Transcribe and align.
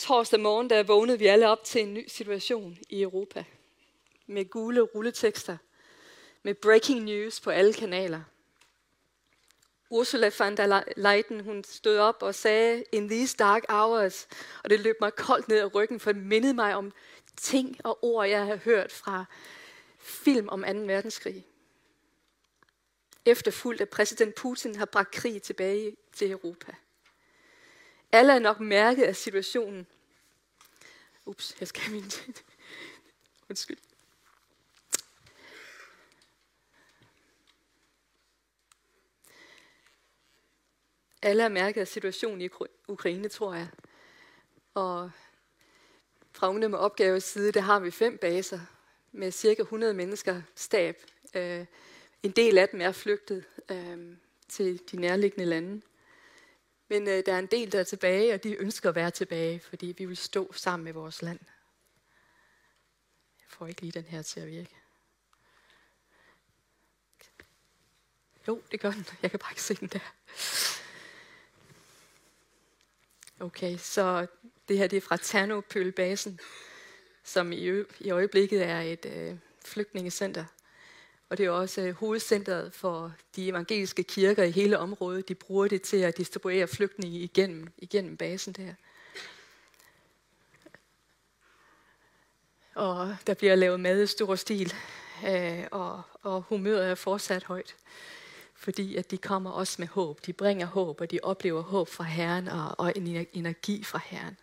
Torsdag 0.00 0.40
morgen, 0.40 0.70
der 0.70 0.82
vågnede 0.82 1.18
vi 1.18 1.26
alle 1.26 1.48
op 1.48 1.64
til 1.64 1.82
en 1.82 1.94
ny 1.94 2.08
situation 2.08 2.78
i 2.88 3.02
Europa. 3.02 3.44
Med 4.26 4.50
gule 4.50 4.80
rulletekster. 4.80 5.56
Med 6.42 6.54
breaking 6.54 7.00
news 7.02 7.40
på 7.40 7.50
alle 7.50 7.72
kanaler. 7.72 8.22
Ursula 9.90 10.30
von 10.38 10.56
der 10.56 10.82
Leyen, 10.96 11.40
hun 11.40 11.64
stod 11.64 11.98
op 11.98 12.22
og 12.22 12.34
sagde, 12.34 12.84
in 12.92 13.08
these 13.08 13.36
dark 13.36 13.64
hours, 13.68 14.28
og 14.64 14.70
det 14.70 14.80
løb 14.80 14.96
mig 15.00 15.14
koldt 15.14 15.48
ned 15.48 15.58
ad 15.58 15.74
ryggen, 15.74 16.00
for 16.00 16.12
det 16.12 16.22
mindede 16.22 16.54
mig 16.54 16.74
om 16.74 16.92
ting 17.36 17.76
og 17.84 18.04
ord, 18.04 18.28
jeg 18.28 18.44
havde 18.44 18.58
hørt 18.58 18.92
fra 18.92 19.24
film 19.98 20.48
om 20.48 20.62
2. 20.62 20.68
verdenskrig. 20.68 21.46
Efterfulgt 23.24 23.80
af 23.80 23.88
præsident 23.88 24.34
Putin 24.34 24.74
har 24.74 24.86
bragt 24.86 25.10
krig 25.10 25.42
tilbage 25.42 25.96
til 26.12 26.30
Europa. 26.30 26.72
Alle 28.12 28.32
er 28.32 28.38
nok 28.38 28.60
mærket 28.60 29.02
af 29.02 29.16
situationen. 29.16 29.86
Ups, 31.26 31.56
jeg 31.60 31.68
skal 31.68 31.82
have 31.82 31.94
min... 31.94 32.10
Undskyld. 33.50 33.78
Alle 41.22 41.42
er 41.42 41.48
mærket 41.48 41.80
af 41.80 41.88
situationen 41.88 42.40
i 42.40 42.48
Ukraine, 42.88 43.28
tror 43.28 43.54
jeg. 43.54 43.68
Og 44.74 45.10
fra 46.32 46.48
Ungdom 46.48 46.70
med 46.70 46.78
Opgaves 46.78 47.24
side, 47.24 47.52
der 47.52 47.60
har 47.60 47.80
vi 47.80 47.90
fem 47.90 48.18
baser 48.18 48.60
med 49.12 49.32
cirka 49.32 49.62
100 49.62 49.94
mennesker 49.94 50.42
stab. 50.54 50.96
Øh, 51.34 51.66
en 52.22 52.30
del 52.30 52.58
af 52.58 52.68
dem 52.68 52.80
er 52.80 52.92
flygtet 52.92 53.44
øh, 53.70 54.16
til 54.48 54.80
de 54.92 54.96
nærliggende 54.96 55.46
lande. 55.46 55.82
Men 56.90 57.08
øh, 57.08 57.22
der 57.26 57.34
er 57.34 57.38
en 57.38 57.46
del, 57.46 57.72
der 57.72 57.80
er 57.80 57.84
tilbage, 57.84 58.34
og 58.34 58.42
de 58.44 58.54
ønsker 58.54 58.88
at 58.88 58.94
være 58.94 59.10
tilbage, 59.10 59.60
fordi 59.60 59.94
vi 59.98 60.04
vil 60.04 60.16
stå 60.16 60.52
sammen 60.52 60.84
med 60.84 60.92
vores 60.92 61.22
land. 61.22 61.38
Jeg 63.40 63.46
får 63.48 63.66
ikke 63.66 63.80
lige 63.80 63.92
den 63.92 64.04
her 64.04 64.22
til 64.22 64.40
at 64.40 64.46
virke. 64.46 64.76
Jo, 68.48 68.62
det 68.70 68.80
gør 68.80 68.90
den. 68.90 69.06
Jeg 69.22 69.30
kan 69.30 69.40
bare 69.40 69.52
ikke 69.52 69.62
se 69.62 69.74
den 69.74 69.88
der. 69.88 70.14
Okay, 73.40 73.76
så 73.78 74.26
det 74.68 74.78
her 74.78 74.86
det 74.86 74.96
er 74.96 75.00
fra 75.00 75.16
Ternopølbasen, 75.16 76.40
som 77.24 77.52
i, 77.52 77.84
i 78.00 78.10
øjeblikket 78.10 78.62
er 78.62 78.80
et 78.80 79.06
øh, 79.06 79.36
flygtningecenter. 79.64 80.44
Og 81.30 81.38
det 81.38 81.46
er 81.46 81.50
også 81.50 81.80
øh, 81.80 81.94
hovedcentret 81.94 82.74
for 82.74 83.12
de 83.36 83.48
evangeliske 83.48 84.02
kirker 84.02 84.44
i 84.44 84.50
hele 84.50 84.78
området. 84.78 85.28
De 85.28 85.34
bruger 85.34 85.68
det 85.68 85.82
til 85.82 85.96
at 85.96 86.16
distribuere 86.16 86.68
flygtninge 86.68 87.18
igennem, 87.18 87.68
igennem 87.78 88.16
basen 88.16 88.52
der. 88.52 88.74
Og 92.74 93.16
der 93.26 93.34
bliver 93.34 93.54
lavet 93.54 93.80
mad 93.80 94.02
i 94.02 94.06
stor 94.06 94.34
stil, 94.34 94.74
øh, 95.28 95.64
og, 95.70 96.02
og 96.22 96.42
humøret 96.42 96.90
er 96.90 96.94
fortsat 96.94 97.44
højt 97.44 97.76
fordi 98.60 98.96
at 98.96 99.10
de 99.10 99.18
kommer 99.18 99.50
også 99.50 99.76
med 99.78 99.88
håb. 99.88 100.26
De 100.26 100.32
bringer 100.32 100.66
håb, 100.66 101.00
og 101.00 101.10
de 101.10 101.18
oplever 101.22 101.62
håb 101.62 101.88
fra 101.88 102.04
Herren 102.04 102.48
og, 102.48 102.74
og 102.78 102.92
en 102.96 103.26
energi 103.32 103.84
fra 103.84 104.00
Herren. 104.04 104.36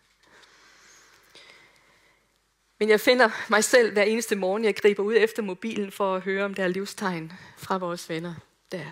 Men 2.78 2.88
jeg 2.88 3.00
finder 3.00 3.30
mig 3.48 3.64
selv 3.64 3.92
hver 3.92 4.02
eneste 4.02 4.36
morgen, 4.36 4.64
jeg 4.64 4.76
griber 4.76 5.02
ud 5.02 5.14
efter 5.16 5.42
mobilen 5.42 5.92
for 5.92 6.16
at 6.16 6.22
høre, 6.22 6.44
om 6.44 6.54
der 6.54 6.64
er 6.64 6.68
livstegn 6.68 7.32
fra 7.56 7.78
vores 7.78 8.08
venner 8.08 8.34
der. 8.72 8.90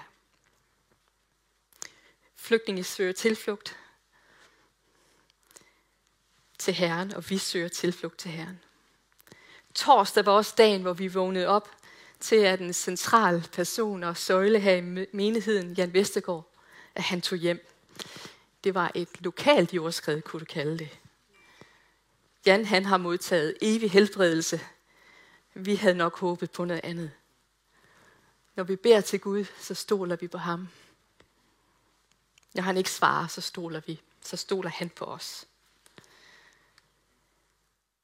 Flygtninge 2.37 2.85
søger 2.85 3.13
tilflugt 3.13 3.77
til 6.59 6.75
Herren, 6.75 7.15
og 7.15 7.31
vi 7.31 7.39
søger 7.39 7.69
tilflugt 7.69 8.19
til 8.19 8.31
Herren. 8.31 8.61
Torsdag 9.75 10.27
var 10.27 10.33
også 10.33 10.55
dagen, 10.59 10.83
hvor 10.83 10.93
vi 10.93 11.09
vågnede 11.09 11.47
op 11.47 11.71
til, 12.21 12.37
at 12.37 12.61
en 12.61 12.73
central 12.73 13.49
person 13.53 14.03
og 14.03 14.17
søjle 14.17 14.61
her 14.61 14.75
i 14.75 15.07
menigheden, 15.13 15.73
Jan 15.73 15.93
Vestergaard, 15.93 16.53
at 16.95 17.03
han 17.03 17.21
tog 17.21 17.39
hjem. 17.39 17.67
Det 18.65 18.75
var 18.75 18.93
et 18.95 19.09
lokalt 19.21 19.75
jordskred, 19.75 20.23
kunne 20.23 20.41
du 20.41 20.45
kalde 20.45 20.79
det. 20.79 20.99
Jan 22.47 22.65
han 22.65 22.85
har 22.85 22.97
modtaget 22.97 23.57
evig 23.63 23.91
helbredelse. 23.91 24.61
Vi 25.55 25.75
havde 25.75 25.95
nok 25.95 26.19
håbet 26.19 26.51
på 26.51 26.65
noget 26.65 26.81
andet. 26.85 27.13
Når 28.55 28.65
vi 28.65 28.77
beder 28.77 29.01
til 29.01 29.21
Gud, 29.21 29.45
så 29.61 29.75
stoler 29.75 30.17
vi 30.17 30.29
på 30.29 30.39
ham. 30.39 30.69
Når 32.55 32.63
han 32.63 32.77
ikke 32.77 32.91
svarer, 32.91 33.27
så 33.27 33.41
stoler 33.41 33.81
vi. 33.87 34.01
Så 34.23 34.37
stoler 34.37 34.71
han 34.71 34.91
på 34.91 35.05
os. 35.05 35.47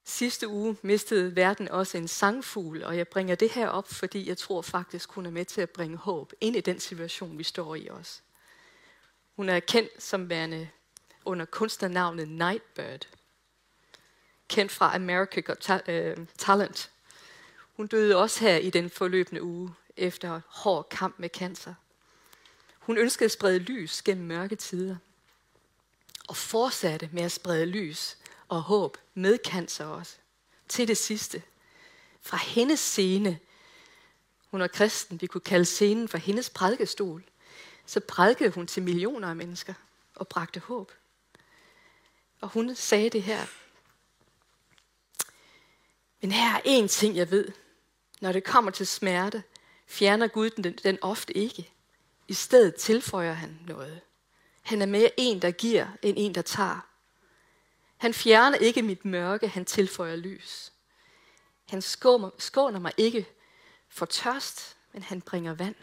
Sidste 0.05 0.49
uge 0.49 0.77
mistede 0.83 1.37
verden 1.37 1.69
også 1.69 1.99
en 1.99 2.09
sangfugl, 2.09 2.85
og 2.85 2.97
jeg 2.97 3.09
bringer 3.09 3.35
det 3.35 3.51
her 3.51 3.69
op, 3.69 3.89
fordi 3.89 4.29
jeg 4.29 4.39
tror 4.39 4.63
faktisk, 4.63 5.13
hun 5.13 5.27
er 5.27 5.31
med 5.31 5.45
til 5.45 5.61
at 5.61 5.71
bringe 5.71 5.97
håb 5.97 6.33
ind 6.41 6.57
i 6.57 6.61
den 6.61 6.81
situation, 6.81 7.39
vi 7.39 7.43
står 7.43 7.75
i 7.75 7.87
også. 7.87 8.21
Hun 9.37 9.49
er 9.49 9.61
kendt 9.61 10.03
som 10.03 10.29
værende 10.29 10.69
under 11.25 11.45
kunstnernavnet 11.45 12.29
Nightbird. 12.29 13.09
Kendt 14.53 14.73
fra 14.73 14.95
America 14.95 15.41
Got 15.41 15.89
øh, 15.89 16.17
Talent. 16.39 16.91
Hun 17.77 17.87
døde 17.87 18.17
også 18.17 18.41
her 18.41 18.57
i 18.57 18.71
den 18.71 18.91
forløbende 18.91 19.43
uge 19.43 19.75
efter 19.97 20.41
hård 20.47 20.89
kamp 20.89 21.19
med 21.19 21.29
cancer. 21.29 21.75
Hun 22.79 22.99
ønskede 22.99 23.25
at 23.25 23.31
sprede 23.31 23.59
lys 23.59 24.03
gennem 24.03 24.27
mørke 24.27 24.57
tider. 24.57 24.97
Og 26.29 26.37
fortsatte 26.37 27.09
med 27.13 27.23
at 27.23 27.33
sprede 27.33 27.67
lys 27.67 28.19
og 28.49 28.63
håb 28.63 28.97
med 29.15 29.39
cancer 29.45 29.85
også. 29.85 30.17
Til 30.69 30.89
det 30.89 30.97
sidste. 30.97 31.43
Fra 32.21 32.37
hendes 32.37 32.81
scene, 32.81 33.39
hun 34.51 34.61
er 34.61 34.69
kristen, 34.69 35.21
vi 35.21 35.27
kunne 35.27 35.41
kalde 35.41 35.65
scenen 35.65 36.09
for 36.09 36.19
hendes 36.19 36.51
prædikestol, 36.51 37.25
så 37.87 38.01
prædikede 38.01 38.51
hun 38.51 38.67
til 38.67 38.83
millioner 38.83 39.29
af 39.29 39.37
mennesker 39.37 39.75
og 40.15 40.29
bragte 40.29 40.61
håb. 40.61 40.93
Og 42.41 42.49
hun 42.49 42.75
sagde 42.75 43.11
det 43.11 43.23
her. 43.23 43.47
Men 46.23 46.33
her 46.33 46.57
er 46.57 46.61
en 46.65 46.89
ting, 46.89 47.17
jeg 47.17 47.31
ved. 47.31 47.49
Når 48.21 48.33
det 48.33 48.45
kommer 48.45 48.71
til 48.71 48.87
smerte, 48.87 49.43
fjerner 49.87 50.27
Gud 50.27 50.51
den, 50.51 50.73
den 50.73 50.99
ofte 51.03 51.37
ikke. 51.37 51.71
I 52.29 52.35
stedet 52.35 52.75
tilføjer 52.75 53.33
han 53.33 53.59
noget. 53.67 54.01
Han 54.63 54.83
er 54.83 54.87
mere 54.87 55.11
en, 55.17 55.43
der 55.43 55.51
giver, 55.51 55.87
end 56.03 56.17
en, 56.19 56.35
der 56.35 56.43
tager. 56.43 56.87
Han 57.97 58.15
fjerner 58.15 58.57
ikke 58.59 58.83
mit 58.83 59.05
mørke, 59.05 59.49
han 59.49 59.65
tilføjer 59.65 60.17
lys. 60.17 60.73
Han 61.69 61.83
skåner 62.39 62.79
mig 62.79 62.93
ikke 62.97 63.27
for 63.89 64.07
tørst, 64.07 64.77
men 64.93 65.03
han 65.03 65.21
bringer 65.21 65.55
vand. 65.55 65.75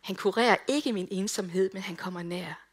Han 0.00 0.16
kurerer 0.16 0.56
ikke 0.68 0.92
min 0.92 1.08
ensomhed, 1.10 1.70
men 1.72 1.82
han 1.82 1.96
kommer 1.96 2.22
nær. 2.22 2.66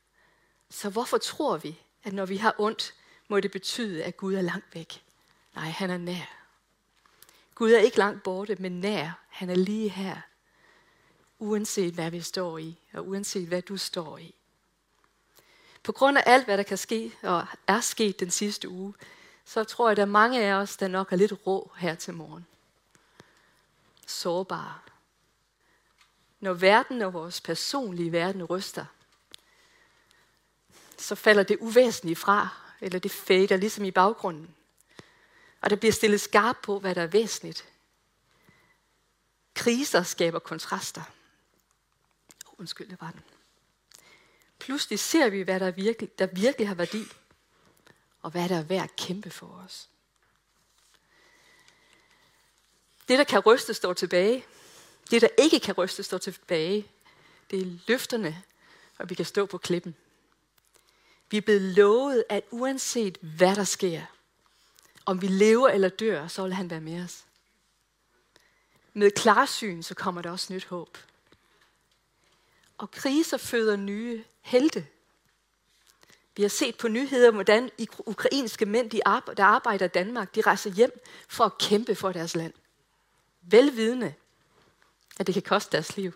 Så 0.70 0.90
hvorfor 0.90 1.18
tror 1.18 1.58
vi, 1.58 1.80
at 2.04 2.14
når 2.14 2.26
vi 2.26 2.38
har 2.38 2.56
ondt, 2.58 2.94
må 3.28 3.40
det 3.40 3.52
betyde, 3.52 4.04
at 4.04 4.18
Gud 4.18 4.34
er 4.34 4.42
langt 4.42 4.76
væk? 4.76 5.04
Nej, 5.56 5.70
han 5.70 5.90
er 5.90 5.98
nær. 5.98 6.43
Gud 7.56 7.72
er 7.72 7.80
ikke 7.80 7.98
langt 7.98 8.24
borte, 8.24 8.56
men 8.56 8.80
nær. 8.80 9.20
Han 9.30 9.50
er 9.50 9.56
lige 9.56 9.90
her. 9.90 10.18
Uanset 11.40 11.94
hvad 11.94 12.12
vi 12.12 12.22
står 12.22 12.58
i, 12.58 12.78
og 12.94 13.08
uanset 13.08 13.48
hvad 13.48 13.62
du 13.62 13.78
står 13.78 14.18
i. 14.18 14.36
På 15.84 15.92
grund 15.92 16.18
af 16.18 16.24
alt, 16.26 16.46
hvad 16.46 16.58
der 16.58 16.64
kan 16.64 16.78
ske 16.78 17.12
og 17.24 17.46
er 17.68 17.80
sket 17.80 18.20
den 18.20 18.32
sidste 18.32 18.70
uge, 18.70 18.94
så 19.46 19.64
tror 19.64 19.88
jeg, 19.88 19.92
at 19.92 19.98
der 19.98 20.04
er 20.04 20.08
mange 20.08 20.44
af 20.44 20.54
os, 20.54 20.78
der 20.78 20.88
nok 20.88 21.12
er 21.12 21.16
lidt 21.16 21.48
rå 21.48 21.72
her 21.78 21.96
til 21.96 22.14
morgen. 22.14 22.46
Sårbare. 24.08 24.80
Når 26.40 26.54
verden 26.54 27.02
og 27.02 27.14
vores 27.14 27.42
personlige 27.42 28.12
verden 28.12 28.44
ryster, 28.44 28.86
så 30.98 31.16
falder 31.16 31.44
det 31.44 31.58
uvæsentligt 31.60 32.20
fra, 32.20 32.50
eller 32.82 33.00
det 33.00 33.12
fader 33.12 33.58
ligesom 33.58 33.86
i 33.86 33.92
baggrunden. 33.92 34.56
Og 35.64 35.70
der 35.70 35.76
bliver 35.76 35.92
stillet 35.92 36.22
skarpt 36.22 36.62
på, 36.62 36.80
hvad 36.80 36.96
der 36.96 37.02
er 37.02 37.08
væsentligt. 37.08 37.66
Kriser 39.54 40.04
skaber 40.04 40.40
kontraster. 40.40 41.02
Undskyld, 42.58 42.90
det 42.90 43.02
var 43.02 43.12
den. 43.12 43.22
Pludselig 44.60 45.00
ser 45.00 45.30
vi, 45.30 45.42
hvad 45.42 45.60
der 45.60 45.72
virkelig, 45.72 46.20
der 46.20 46.26
virkelig 46.26 46.68
har 46.68 46.76
værdi, 46.76 47.04
og 48.22 48.32
hvad 48.32 48.50
der 48.50 48.58
er 48.58 48.64
værd 48.64 48.84
at 48.84 48.96
kæmpe 48.96 49.30
for 49.30 49.64
os. 49.66 49.90
Det, 53.08 53.18
der 53.18 53.24
kan 53.24 53.40
ryste, 53.40 53.74
står 53.74 53.94
tilbage. 53.94 54.46
Det, 55.12 55.22
der 55.22 55.30
ikke 55.38 55.60
kan 55.60 55.74
ryste, 55.74 56.04
står 56.04 56.18
tilbage. 56.18 56.88
Det 57.52 57.62
er 57.62 57.80
løfterne, 57.88 58.44
og 58.98 59.10
vi 59.10 59.16
kan 59.16 59.26
stå 59.26 59.46
på 59.46 59.58
klippen. 59.58 59.96
Vi 61.30 61.38
er 61.38 61.42
blevet 61.42 61.62
lovet, 61.62 62.24
at 62.30 62.44
uanset 62.52 63.18
hvad 63.22 63.56
der 63.56 63.64
sker, 63.64 64.06
om 65.06 65.22
vi 65.22 65.28
lever 65.28 65.70
eller 65.70 65.90
dør, 65.90 66.28
så 66.28 66.44
vil 66.44 66.54
han 66.54 66.70
være 66.70 66.82
med 66.82 67.04
os. 67.04 67.26
Med 68.94 69.12
klarsyn, 69.12 69.84
så 69.84 69.96
kommer 69.96 70.22
der 70.22 70.32
også 70.32 70.54
nyt 70.54 70.66
håb. 70.66 70.98
Og 72.78 72.92
kriser 72.92 73.38
føder 73.38 73.76
nye 73.76 74.24
helte. 74.42 74.88
Vi 76.36 76.42
har 76.42 76.50
set 76.50 76.78
på 76.78 76.88
nyheder, 76.88 77.32
hvordan 77.32 77.72
ukrainske 78.00 78.66
mænd, 78.66 78.92
der 79.38 79.44
arbejder 79.44 79.86
i 79.86 79.90
Danmark, 79.90 80.36
de 80.36 80.42
rejser 80.42 80.70
hjem 80.70 81.04
for 81.28 81.44
at 81.44 81.58
kæmpe 81.58 81.96
for 81.96 82.12
deres 82.12 82.36
land. 82.36 82.54
Velvidende, 83.42 84.14
at 85.20 85.28
det 85.28 85.34
kan 85.34 85.42
koste 85.42 85.72
deres 85.72 85.98
liv. 85.98 86.12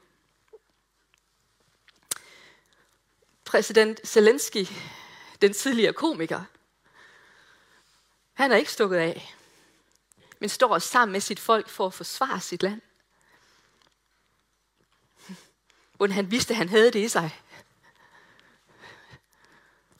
Præsident 3.45 4.07
Zelensky, 4.07 4.65
den 5.41 5.53
tidligere 5.53 5.93
komiker, 5.93 6.43
han 8.37 8.51
er 8.51 8.55
ikke 8.55 8.71
stukket 8.71 8.97
af, 8.97 9.35
men 10.39 10.49
står 10.49 10.79
sammen 10.79 11.11
med 11.11 11.21
sit 11.21 11.39
folk 11.39 11.69
for 11.69 11.85
at 11.85 11.93
forsvare 11.93 12.39
sit 12.39 12.63
land. 12.63 12.81
Hvordan 15.93 16.15
han 16.15 16.31
vidste, 16.31 16.53
at 16.53 16.57
han 16.57 16.69
havde 16.69 16.91
det 16.91 16.99
i 16.99 17.07
sig. 17.07 17.41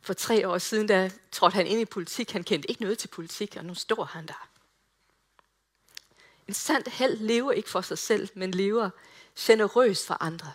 For 0.01 0.13
tre 0.13 0.47
år 0.47 0.57
siden, 0.57 0.87
der 0.87 1.09
trådte 1.31 1.55
han 1.55 1.67
ind 1.67 1.81
i 1.81 1.85
politik. 1.85 2.31
Han 2.31 2.43
kendte 2.43 2.69
ikke 2.69 2.81
noget 2.81 2.97
til 2.97 3.07
politik, 3.07 3.55
og 3.55 3.65
nu 3.65 3.73
står 3.73 4.03
han 4.03 4.27
der. 4.27 4.47
En 6.47 6.53
sand 6.53 6.87
held 6.87 7.17
lever 7.17 7.51
ikke 7.51 7.69
for 7.69 7.81
sig 7.81 7.97
selv, 7.97 8.29
men 8.33 8.51
lever 8.51 8.89
generøst 9.39 10.07
for 10.07 10.23
andre. 10.23 10.53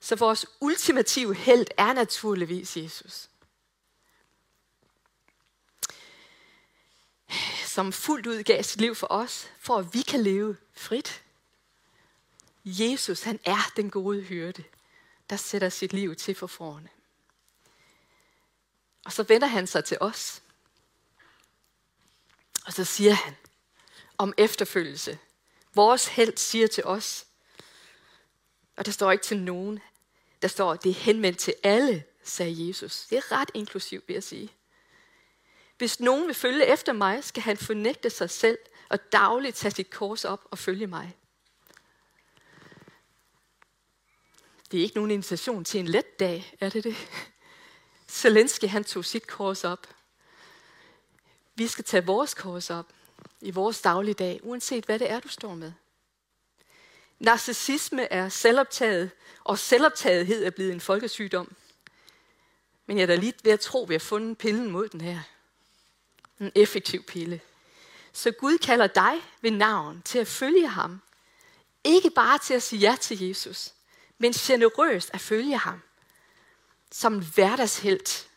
Så 0.00 0.16
vores 0.16 0.46
ultimative 0.60 1.34
held 1.34 1.66
er 1.76 1.92
naturligvis 1.92 2.76
Jesus. 2.76 3.29
Som 7.74 7.92
fuldt 7.92 8.26
ud 8.26 8.42
gav 8.42 8.62
sit 8.62 8.80
liv 8.80 8.94
for 8.94 9.06
os, 9.10 9.50
for 9.58 9.76
at 9.76 9.94
vi 9.94 10.02
kan 10.02 10.22
leve 10.22 10.56
frit. 10.72 11.22
Jesus, 12.64 13.22
han 13.22 13.40
er 13.44 13.72
den 13.76 13.90
gode 13.90 14.22
hyrde, 14.22 14.64
der 15.30 15.36
sætter 15.36 15.68
sit 15.68 15.92
liv 15.92 16.16
til 16.16 16.34
for 16.34 16.46
forne. 16.46 16.88
Og 19.04 19.12
så 19.12 19.22
vender 19.22 19.46
han 19.46 19.66
sig 19.66 19.84
til 19.84 19.96
os. 20.00 20.42
Og 22.66 22.72
så 22.72 22.84
siger 22.84 23.12
han 23.12 23.36
om 24.18 24.34
efterfølgelse. 24.38 25.18
Vores 25.74 26.06
held 26.06 26.36
siger 26.36 26.66
til 26.66 26.84
os, 26.84 27.26
og 28.76 28.86
der 28.86 28.92
står 28.92 29.12
ikke 29.12 29.24
til 29.24 29.38
nogen, 29.38 29.80
der 30.42 30.48
står, 30.48 30.74
det 30.74 30.90
er 30.90 30.94
henvendt 30.94 31.38
til 31.38 31.54
alle, 31.62 32.04
sagde 32.24 32.68
Jesus. 32.68 33.06
Det 33.10 33.18
er 33.18 33.32
ret 33.32 33.50
inklusivt, 33.54 34.08
vil 34.08 34.14
jeg 34.14 34.24
sige. 34.24 34.52
Hvis 35.80 36.00
nogen 36.00 36.26
vil 36.26 36.34
følge 36.34 36.66
efter 36.66 36.92
mig, 36.92 37.24
skal 37.24 37.42
han 37.42 37.56
fornægte 37.56 38.10
sig 38.10 38.30
selv 38.30 38.58
og 38.88 39.12
dagligt 39.12 39.56
tage 39.56 39.70
sit 39.70 39.90
kors 39.90 40.24
op 40.24 40.40
og 40.50 40.58
følge 40.58 40.86
mig. 40.86 41.16
Det 44.70 44.78
er 44.78 44.82
ikke 44.82 44.96
nogen 44.96 45.10
invitation 45.10 45.64
til 45.64 45.80
en 45.80 45.88
let 45.88 46.20
dag, 46.20 46.56
er 46.60 46.68
det 46.68 46.84
det? 46.84 46.96
Zelensky, 48.08 48.64
han 48.64 48.84
tog 48.84 49.04
sit 49.04 49.26
kors 49.26 49.64
op. 49.64 49.86
Vi 51.54 51.66
skal 51.66 51.84
tage 51.84 52.06
vores 52.06 52.34
kors 52.34 52.70
op 52.70 52.92
i 53.40 53.50
vores 53.50 53.80
dagligdag, 53.80 54.40
uanset 54.42 54.84
hvad 54.84 54.98
det 54.98 55.10
er, 55.10 55.20
du 55.20 55.28
står 55.28 55.54
med. 55.54 55.72
Narcissisme 57.18 58.12
er 58.12 58.28
selvoptaget, 58.28 59.10
og 59.44 59.58
selvoptagethed 59.58 60.44
er 60.44 60.50
blevet 60.50 60.72
en 60.72 60.80
folkesygdom. 60.80 61.56
Men 62.86 62.96
jeg 62.96 63.02
er 63.02 63.06
da 63.06 63.14
lige 63.14 63.34
ved 63.44 63.52
at 63.52 63.60
tro, 63.60 63.82
at 63.82 63.88
vi 63.88 63.94
har 63.94 63.98
fundet 63.98 64.38
pillen 64.38 64.70
mod 64.70 64.88
den 64.88 65.00
her. 65.00 65.20
En 66.40 66.52
effektiv 66.54 67.02
pille. 67.02 67.40
Så 68.12 68.30
Gud 68.30 68.58
kalder 68.58 68.86
dig 68.86 69.14
ved 69.40 69.50
navn 69.50 70.02
til 70.02 70.18
at 70.18 70.26
følge 70.26 70.68
ham. 70.68 71.00
Ikke 71.84 72.10
bare 72.10 72.38
til 72.38 72.54
at 72.54 72.62
sige 72.62 72.80
ja 72.80 72.96
til 73.00 73.22
Jesus, 73.22 73.74
men 74.18 74.32
generøst 74.32 75.10
at 75.12 75.20
følge 75.20 75.58
ham. 75.58 75.82
Som 76.92 77.14
en 77.14 77.24
hverdagshelt. 77.34 78.30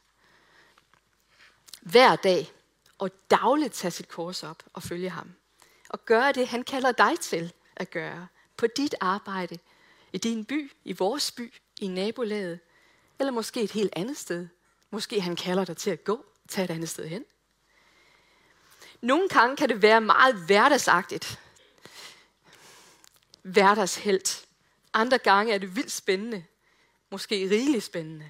Hver 1.82 2.16
dag 2.16 2.52
og 2.98 3.12
dagligt 3.32 3.74
tage 3.74 3.92
sit 3.92 4.08
kors 4.08 4.44
op 4.44 4.64
og 4.74 4.84
følge 4.84 5.10
ham. 5.10 5.34
Og 5.90 6.06
gøre 6.06 6.32
det, 6.32 6.48
han 6.48 6.64
kalder 6.64 6.92
dig 6.92 7.20
til 7.20 7.54
at 7.76 7.92
gøre. 7.92 8.28
På 8.58 8.68
dit 8.68 8.96
arbejde, 9.02 9.60
i 10.14 10.18
din 10.18 10.46
by, 10.46 10.72
i 10.84 10.94
vores 10.94 11.32
by, 11.32 11.54
i 11.80 11.88
nabolaget, 11.88 12.60
eller 13.20 13.32
måske 13.32 13.62
et 13.62 13.72
helt 13.72 13.94
andet 13.96 14.18
sted. 14.18 14.48
Måske 14.90 15.22
han 15.22 15.36
kalder 15.36 15.66
dig 15.66 15.78
til 15.78 15.90
at 15.90 16.04
gå, 16.04 16.26
tage 16.48 16.66
et 16.66 16.72
andet 16.72 16.90
sted 16.90 17.08
hen. 17.08 17.26
Nogle 19.04 19.30
gange 19.30 19.56
kan 19.56 19.70
det 19.70 19.82
være 19.82 20.02
meget 20.02 20.36
hverdagsagtigt. 20.36 21.40
Hverdagshelt. 23.42 24.46
Andre 24.94 25.18
gange 25.18 25.54
er 25.54 25.58
det 25.58 25.76
vildt 25.76 25.92
spændende. 25.92 26.46
Måske 27.10 27.36
rigeligt 27.36 27.84
spændende. 27.84 28.30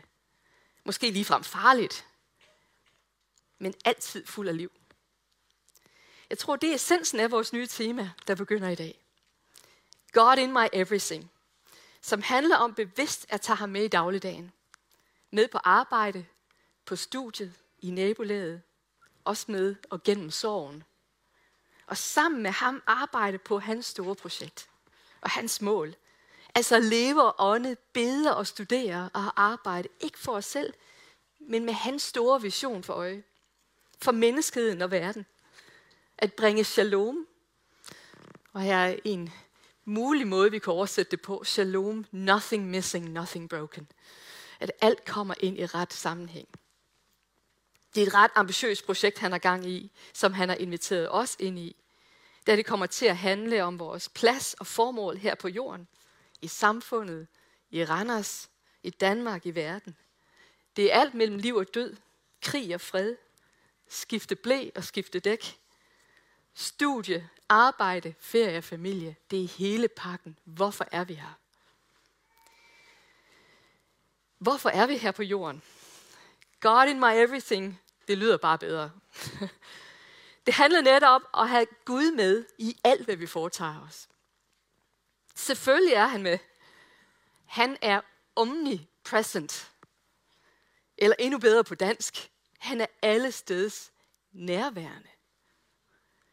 Måske 0.83 1.11
ligefrem 1.11 1.43
farligt. 1.43 2.05
Men 3.59 3.73
altid 3.85 4.25
fuld 4.25 4.47
af 4.47 4.57
liv. 4.57 4.71
Jeg 6.29 6.37
tror, 6.37 6.55
det 6.55 6.69
er 6.69 6.75
essensen 6.75 7.19
af 7.19 7.31
vores 7.31 7.53
nye 7.53 7.67
tema, 7.67 8.11
der 8.27 8.35
begynder 8.35 8.69
i 8.69 8.75
dag. 8.75 9.05
God 10.11 10.37
in 10.37 10.53
my 10.53 10.67
everything 10.73 11.31
som 12.03 12.21
handler 12.21 12.57
om 12.57 12.73
bevidst 12.73 13.25
at 13.29 13.41
tage 13.41 13.55
ham 13.55 13.69
med 13.69 13.83
i 13.83 13.87
dagligdagen. 13.87 14.51
Med 15.31 15.47
på 15.47 15.57
arbejde, 15.57 16.25
på 16.85 16.95
studiet, 16.95 17.53
i 17.79 17.91
nabolaget, 17.91 18.61
også 19.25 19.45
med 19.47 19.75
og 19.89 20.03
gennem 20.03 20.31
sorgen. 20.31 20.83
Og 21.87 21.97
sammen 21.97 22.43
med 22.43 22.51
ham 22.51 22.83
arbejde 22.87 23.37
på 23.37 23.59
hans 23.59 23.85
store 23.85 24.15
projekt 24.15 24.69
og 25.21 25.29
hans 25.29 25.61
mål. 25.61 25.95
Altså 26.55 26.79
leve 26.79 27.23
og 27.23 27.35
ånde, 27.37 27.75
bede 27.93 28.37
og 28.37 28.47
studere 28.47 29.09
og 29.13 29.41
arbejde, 29.41 29.89
ikke 29.99 30.19
for 30.19 30.31
os 30.31 30.45
selv, 30.45 30.73
men 31.39 31.65
med 31.65 31.73
hans 31.73 32.01
store 32.01 32.41
vision 32.41 32.83
for 32.83 32.93
øje. 32.93 33.23
For 34.01 34.11
menneskeheden 34.11 34.81
og 34.81 34.91
verden. 34.91 35.25
At 36.17 36.33
bringe 36.33 36.63
shalom. 36.63 37.27
Og 38.53 38.61
her 38.61 38.77
er 38.77 38.95
en 39.03 39.33
mulig 39.85 40.27
måde, 40.27 40.51
vi 40.51 40.59
kan 40.59 40.73
oversætte 40.73 41.11
det 41.11 41.21
på. 41.21 41.43
Shalom, 41.43 42.05
nothing 42.11 42.69
missing, 42.69 43.09
nothing 43.09 43.49
broken. 43.49 43.87
At 44.59 44.71
alt 44.81 45.05
kommer 45.05 45.33
ind 45.39 45.57
i 45.59 45.65
ret 45.65 45.93
sammenhæng. 45.93 46.47
Det 47.95 48.03
er 48.03 48.07
et 48.07 48.13
ret 48.13 48.31
ambitiøst 48.35 48.85
projekt, 48.85 49.19
han 49.19 49.31
har 49.31 49.39
gang 49.39 49.65
i, 49.65 49.91
som 50.13 50.33
han 50.33 50.49
har 50.49 50.55
inviteret 50.55 51.07
os 51.11 51.35
ind 51.39 51.59
i. 51.59 51.75
Da 52.47 52.55
det 52.55 52.65
kommer 52.65 52.85
til 52.85 53.05
at 53.05 53.17
handle 53.17 53.63
om 53.63 53.79
vores 53.79 54.09
plads 54.09 54.53
og 54.53 54.67
formål 54.67 55.17
her 55.17 55.35
på 55.35 55.47
jorden, 55.47 55.87
i 56.41 56.47
samfundet, 56.47 57.27
i 57.71 57.85
Randers, 57.85 58.49
i 58.83 58.89
Danmark, 58.89 59.45
i 59.45 59.51
verden. 59.51 59.95
Det 60.75 60.93
er 60.93 60.99
alt 60.99 61.13
mellem 61.13 61.37
liv 61.37 61.55
og 61.55 61.73
død, 61.73 61.95
krig 62.41 62.75
og 62.75 62.81
fred, 62.81 63.15
skifte 63.89 64.35
blæ 64.35 64.69
og 64.75 64.83
skifte 64.83 65.19
dæk, 65.19 65.59
studie, 66.53 67.29
arbejde, 67.49 68.13
ferie 68.19 68.57
og 68.57 68.63
familie. 68.63 69.15
Det 69.31 69.43
er 69.43 69.47
hele 69.47 69.87
pakken. 69.87 70.37
Hvorfor 70.43 70.87
er 70.91 71.03
vi 71.03 71.13
her? 71.13 71.37
Hvorfor 74.37 74.69
er 74.69 74.87
vi 74.87 74.97
her 74.97 75.11
på 75.11 75.23
jorden? 75.23 75.61
God 76.63 76.87
in 76.87 76.99
my 76.99 77.13
everything, 77.13 77.81
det 78.07 78.17
lyder 78.17 78.37
bare 78.37 78.57
bedre. 78.57 78.91
Det 80.45 80.53
handler 80.53 80.81
netop 80.81 81.21
om 81.33 81.43
at 81.43 81.49
have 81.49 81.65
Gud 81.85 82.11
med 82.11 82.45
i 82.57 82.79
alt, 82.83 83.05
hvad 83.05 83.15
vi 83.15 83.27
foretager 83.27 83.87
os. 83.87 84.09
Selvfølgelig 85.35 85.93
er 85.93 86.07
han 86.07 86.23
med. 86.23 86.39
Han 87.45 87.77
er 87.81 88.01
omnipresent. 88.35 89.71
Eller 90.97 91.15
endnu 91.19 91.39
bedre 91.39 91.63
på 91.63 91.75
dansk. 91.75 92.31
Han 92.59 92.81
er 92.81 92.85
alle 93.01 93.31
steds 93.31 93.91
nærværende. 94.31 95.09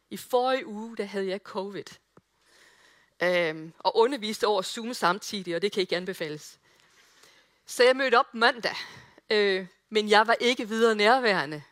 I 0.09 0.17
forrige 0.17 0.67
uge, 0.67 0.97
der 0.97 1.05
havde 1.05 1.27
jeg 1.27 1.39
covid. 1.39 1.97
Øhm, 3.23 3.73
og 3.79 3.97
underviste 3.97 4.47
over 4.47 4.61
Zoom 4.61 4.93
samtidig, 4.93 5.55
og 5.55 5.61
det 5.61 5.71
kan 5.71 5.81
ikke 5.81 5.97
anbefales. 5.97 6.59
Så 7.65 7.83
jeg 7.83 7.95
mødte 7.95 8.19
op 8.19 8.33
mandag, 8.33 8.75
øh, 9.29 9.67
men 9.93 10.09
jeg 10.09 10.27
var 10.27 10.35
ikke 10.39 10.67
videre 10.67 10.95
nærværende. 10.95 11.63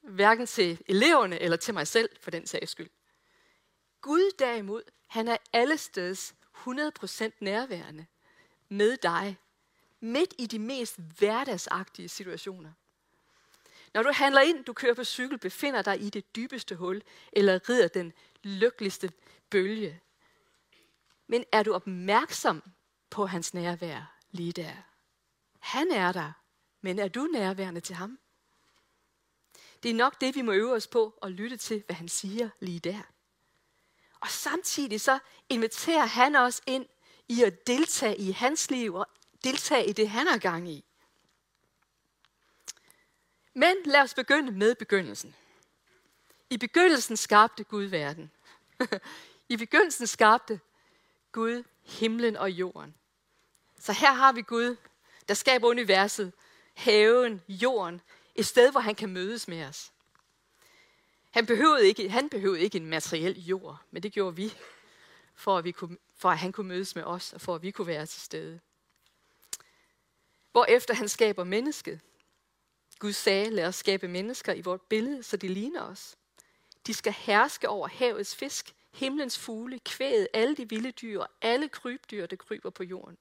Hverken 0.00 0.46
til 0.46 0.82
eleverne 0.86 1.40
eller 1.40 1.56
til 1.56 1.74
mig 1.74 1.86
selv, 1.86 2.08
for 2.20 2.30
den 2.30 2.46
sags 2.46 2.70
skyld. 2.70 2.90
Gud 4.00 4.30
derimod, 4.38 4.82
han 5.06 5.28
er 5.28 5.36
allesteds 5.52 6.34
100% 6.56 7.30
nærværende 7.40 8.06
med 8.68 8.96
dig, 8.96 9.38
midt 10.00 10.34
i 10.38 10.46
de 10.46 10.58
mest 10.58 10.98
hverdagsagtige 10.98 12.08
situationer. 12.08 12.72
Når 13.94 14.02
du 14.02 14.12
handler 14.14 14.40
ind, 14.40 14.64
du 14.64 14.72
kører 14.72 14.94
på 14.94 15.04
cykel, 15.04 15.38
befinder 15.38 15.82
dig 15.82 16.00
i 16.00 16.10
det 16.10 16.36
dybeste 16.36 16.76
hul, 16.76 17.02
eller 17.32 17.68
rider 17.68 17.88
den 17.88 18.12
lykkeligste 18.42 19.12
bølge. 19.50 20.00
Men 21.26 21.44
er 21.52 21.62
du 21.62 21.74
opmærksom 21.74 22.62
på 23.10 23.26
hans 23.26 23.54
nærvær 23.54 24.16
lige 24.30 24.52
der? 24.52 24.72
Han 25.58 25.90
er 25.90 26.12
der, 26.12 26.32
men 26.84 26.98
er 26.98 27.08
du 27.08 27.24
nærværende 27.24 27.80
til 27.80 27.94
ham? 27.94 28.18
Det 29.82 29.90
er 29.90 29.94
nok 29.94 30.20
det, 30.20 30.34
vi 30.34 30.42
må 30.42 30.52
øve 30.52 30.72
os 30.72 30.86
på 30.86 31.18
at 31.22 31.32
lytte 31.32 31.56
til, 31.56 31.82
hvad 31.86 31.96
han 31.96 32.08
siger 32.08 32.48
lige 32.60 32.78
der. 32.78 33.02
Og 34.20 34.28
samtidig 34.28 35.00
så 35.00 35.18
inviterer 35.48 36.06
han 36.06 36.36
os 36.36 36.62
ind 36.66 36.86
i 37.28 37.42
at 37.42 37.66
deltage 37.66 38.16
i 38.16 38.30
hans 38.30 38.70
liv 38.70 38.94
og 38.94 39.06
deltage 39.44 39.86
i 39.86 39.92
det, 39.92 40.08
han 40.08 40.26
har 40.26 40.38
gang 40.38 40.68
i. 40.68 40.84
Men 43.54 43.76
lad 43.84 44.00
os 44.00 44.14
begynde 44.14 44.52
med 44.52 44.74
begyndelsen. 44.74 45.34
I 46.50 46.56
begyndelsen 46.56 47.16
skabte 47.16 47.64
Gud 47.64 47.84
verden. 47.84 48.30
I 49.48 49.56
begyndelsen 49.56 50.06
skabte 50.06 50.60
Gud 51.32 51.64
himlen 51.82 52.36
og 52.36 52.50
jorden. 52.50 52.94
Så 53.78 53.92
her 53.92 54.12
har 54.12 54.32
vi 54.32 54.42
Gud, 54.42 54.76
der 55.28 55.34
skaber 55.34 55.68
universet, 55.68 56.32
haven, 56.74 57.42
jorden, 57.48 58.00
et 58.34 58.46
sted, 58.46 58.70
hvor 58.70 58.80
han 58.80 58.94
kan 58.94 59.08
mødes 59.08 59.48
med 59.48 59.64
os. 59.64 59.92
Han 61.30 61.46
behøvede 61.46 61.86
ikke, 61.86 62.10
han 62.10 62.28
behøvede 62.28 62.60
ikke 62.60 62.78
en 62.78 62.86
materiel 62.86 63.44
jord, 63.44 63.82
men 63.90 64.02
det 64.02 64.12
gjorde 64.12 64.36
vi, 64.36 64.54
for 65.34 65.58
at, 65.58 65.64
vi 65.64 65.72
kunne, 65.72 65.96
for 66.16 66.30
at 66.30 66.38
han 66.38 66.52
kunne 66.52 66.68
mødes 66.68 66.94
med 66.94 67.02
os, 67.02 67.32
og 67.32 67.40
for 67.40 67.54
at 67.54 67.62
vi 67.62 67.70
kunne 67.70 67.86
være 67.86 68.06
til 68.06 68.20
stede. 68.20 68.60
Hvorefter 70.52 70.94
han 70.94 71.08
skaber 71.08 71.44
mennesket. 71.44 72.00
Gud 72.98 73.12
sagde, 73.12 73.50
lad 73.50 73.66
os 73.66 73.74
skabe 73.74 74.08
mennesker 74.08 74.52
i 74.52 74.60
vort 74.60 74.80
billede, 74.82 75.22
så 75.22 75.36
de 75.36 75.48
ligner 75.48 75.82
os. 75.82 76.16
De 76.86 76.94
skal 76.94 77.12
herske 77.12 77.68
over 77.68 77.88
havets 77.88 78.36
fisk, 78.36 78.74
himlens 78.92 79.38
fugle, 79.38 79.78
kvæget, 79.78 80.28
alle 80.32 80.56
de 80.56 80.68
vilde 80.68 80.90
dyr 80.90 81.20
og 81.20 81.28
alle 81.42 81.68
krybdyr, 81.68 82.26
der 82.26 82.36
kryber 82.36 82.70
på 82.70 82.84
jorden. 82.84 83.18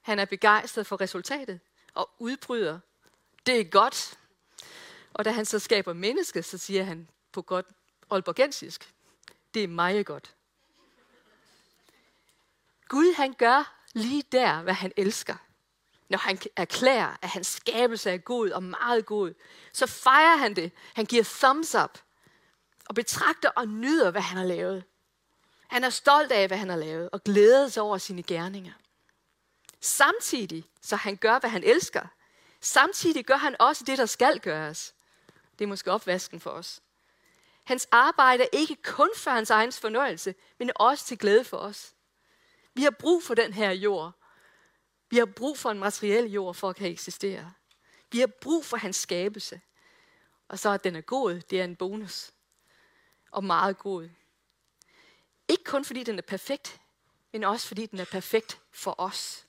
Han 0.00 0.18
er 0.18 0.24
begejstret 0.24 0.86
for 0.86 1.00
resultatet 1.00 1.60
og 1.94 2.10
udbryder, 2.18 2.78
det 3.46 3.60
er 3.60 3.64
godt. 3.64 4.18
Og 5.12 5.24
da 5.24 5.30
han 5.30 5.44
så 5.44 5.58
skaber 5.58 5.92
mennesket, 5.92 6.44
så 6.44 6.58
siger 6.58 6.84
han 6.84 7.08
på 7.32 7.42
godt 7.42 7.66
olborgensisk, 8.10 8.94
det 9.54 9.64
er 9.64 9.68
meget 9.68 10.06
godt. 10.06 10.34
Gud 12.88 13.14
han 13.14 13.32
gør 13.32 13.74
lige 13.92 14.24
der, 14.32 14.62
hvad 14.62 14.74
han 14.74 14.92
elsker. 14.96 15.36
Når 16.08 16.18
han 16.18 16.38
erklærer, 16.56 17.16
at 17.22 17.28
hans 17.28 17.46
skabelse 17.46 18.10
er 18.10 18.16
god 18.16 18.50
og 18.50 18.62
meget 18.62 19.06
god, 19.06 19.34
så 19.72 19.86
fejrer 19.86 20.36
han 20.36 20.56
det. 20.56 20.72
Han 20.94 21.04
giver 21.04 21.24
thumbs 21.24 21.74
up 21.74 21.98
og 22.88 22.94
betragter 22.94 23.48
og 23.48 23.68
nyder, 23.68 24.10
hvad 24.10 24.20
han 24.20 24.38
har 24.38 24.44
lavet. 24.44 24.84
Han 25.68 25.84
er 25.84 25.90
stolt 25.90 26.32
af, 26.32 26.46
hvad 26.46 26.58
han 26.58 26.68
har 26.68 26.76
lavet, 26.76 27.10
og 27.10 27.24
glæder 27.24 27.68
sig 27.68 27.82
over 27.82 27.98
sine 27.98 28.22
gerninger. 28.22 28.72
Samtidig, 29.84 30.64
så 30.80 30.96
han 30.96 31.16
gør, 31.16 31.38
hvad 31.38 31.50
han 31.50 31.64
elsker, 31.64 32.06
samtidig 32.60 33.24
gør 33.24 33.36
han 33.36 33.56
også 33.60 33.84
det, 33.84 33.98
der 33.98 34.06
skal 34.06 34.40
gøres. 34.40 34.94
Det 35.58 35.64
er 35.64 35.68
måske 35.68 35.92
opvasken 35.92 36.40
for 36.40 36.50
os. 36.50 36.82
Hans 37.64 37.88
arbejde 37.90 38.42
er 38.42 38.48
ikke 38.52 38.76
kun 38.82 39.10
for 39.16 39.30
hans 39.30 39.50
egen 39.50 39.72
fornøjelse, 39.72 40.34
men 40.58 40.70
også 40.76 41.04
til 41.04 41.18
glæde 41.18 41.44
for 41.44 41.56
os. 41.56 41.94
Vi 42.74 42.82
har 42.82 42.90
brug 42.90 43.22
for 43.22 43.34
den 43.34 43.52
her 43.52 43.70
jord. 43.70 44.12
Vi 45.10 45.16
har 45.16 45.26
brug 45.26 45.58
for 45.58 45.70
en 45.70 45.78
materiel 45.78 46.32
jord 46.32 46.54
for 46.54 46.70
at 46.70 46.76
kan 46.76 46.90
eksistere. 46.90 47.52
Vi 48.12 48.18
har 48.20 48.26
brug 48.26 48.64
for 48.64 48.76
hans 48.76 48.96
skabelse. 48.96 49.60
Og 50.48 50.58
så 50.58 50.70
at 50.70 50.84
den 50.84 50.96
er 50.96 51.00
god, 51.00 51.40
det 51.40 51.60
er 51.60 51.64
en 51.64 51.76
bonus. 51.76 52.32
Og 53.30 53.44
meget 53.44 53.78
god. 53.78 54.08
Ikke 55.48 55.64
kun 55.64 55.84
fordi 55.84 56.02
den 56.02 56.18
er 56.18 56.22
perfekt, 56.22 56.80
men 57.32 57.44
også 57.44 57.68
fordi 57.68 57.86
den 57.86 58.00
er 58.00 58.04
perfekt 58.04 58.60
for 58.72 58.94
os. 58.98 59.43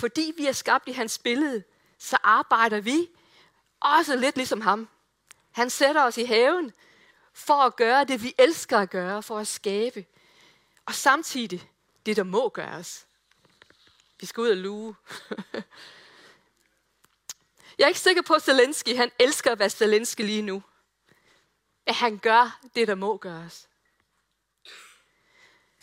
Fordi 0.00 0.32
vi 0.36 0.46
er 0.46 0.52
skabt 0.52 0.88
i 0.88 0.92
hans 0.92 1.18
billede, 1.18 1.64
så 1.98 2.18
arbejder 2.22 2.80
vi 2.80 3.08
også 3.80 4.16
lidt 4.16 4.36
ligesom 4.36 4.60
ham. 4.60 4.88
Han 5.50 5.70
sætter 5.70 6.04
os 6.04 6.18
i 6.18 6.24
haven 6.24 6.72
for 7.32 7.54
at 7.54 7.76
gøre 7.76 8.04
det, 8.04 8.22
vi 8.22 8.34
elsker 8.38 8.78
at 8.78 8.90
gøre, 8.90 9.22
for 9.22 9.38
at 9.38 9.48
skabe. 9.48 10.06
Og 10.86 10.94
samtidig 10.94 11.70
det, 12.06 12.16
der 12.16 12.22
må 12.22 12.48
gøres. 12.48 13.06
Vi 14.20 14.26
skal 14.26 14.40
ud 14.40 14.48
og 14.48 14.56
luge. 14.56 14.94
Jeg 17.78 17.84
er 17.84 17.88
ikke 17.88 18.00
sikker 18.00 18.22
på, 18.22 18.34
at 18.34 18.42
Zelensky 18.42 18.96
han 18.96 19.10
elsker 19.18 19.52
at 19.52 19.58
være 19.58 19.70
Zelensky 19.70 20.20
lige 20.20 20.42
nu. 20.42 20.62
At 21.86 21.94
han 21.94 22.18
gør 22.18 22.60
det, 22.74 22.88
der 22.88 22.94
må 22.94 23.16
gøres. 23.16 23.68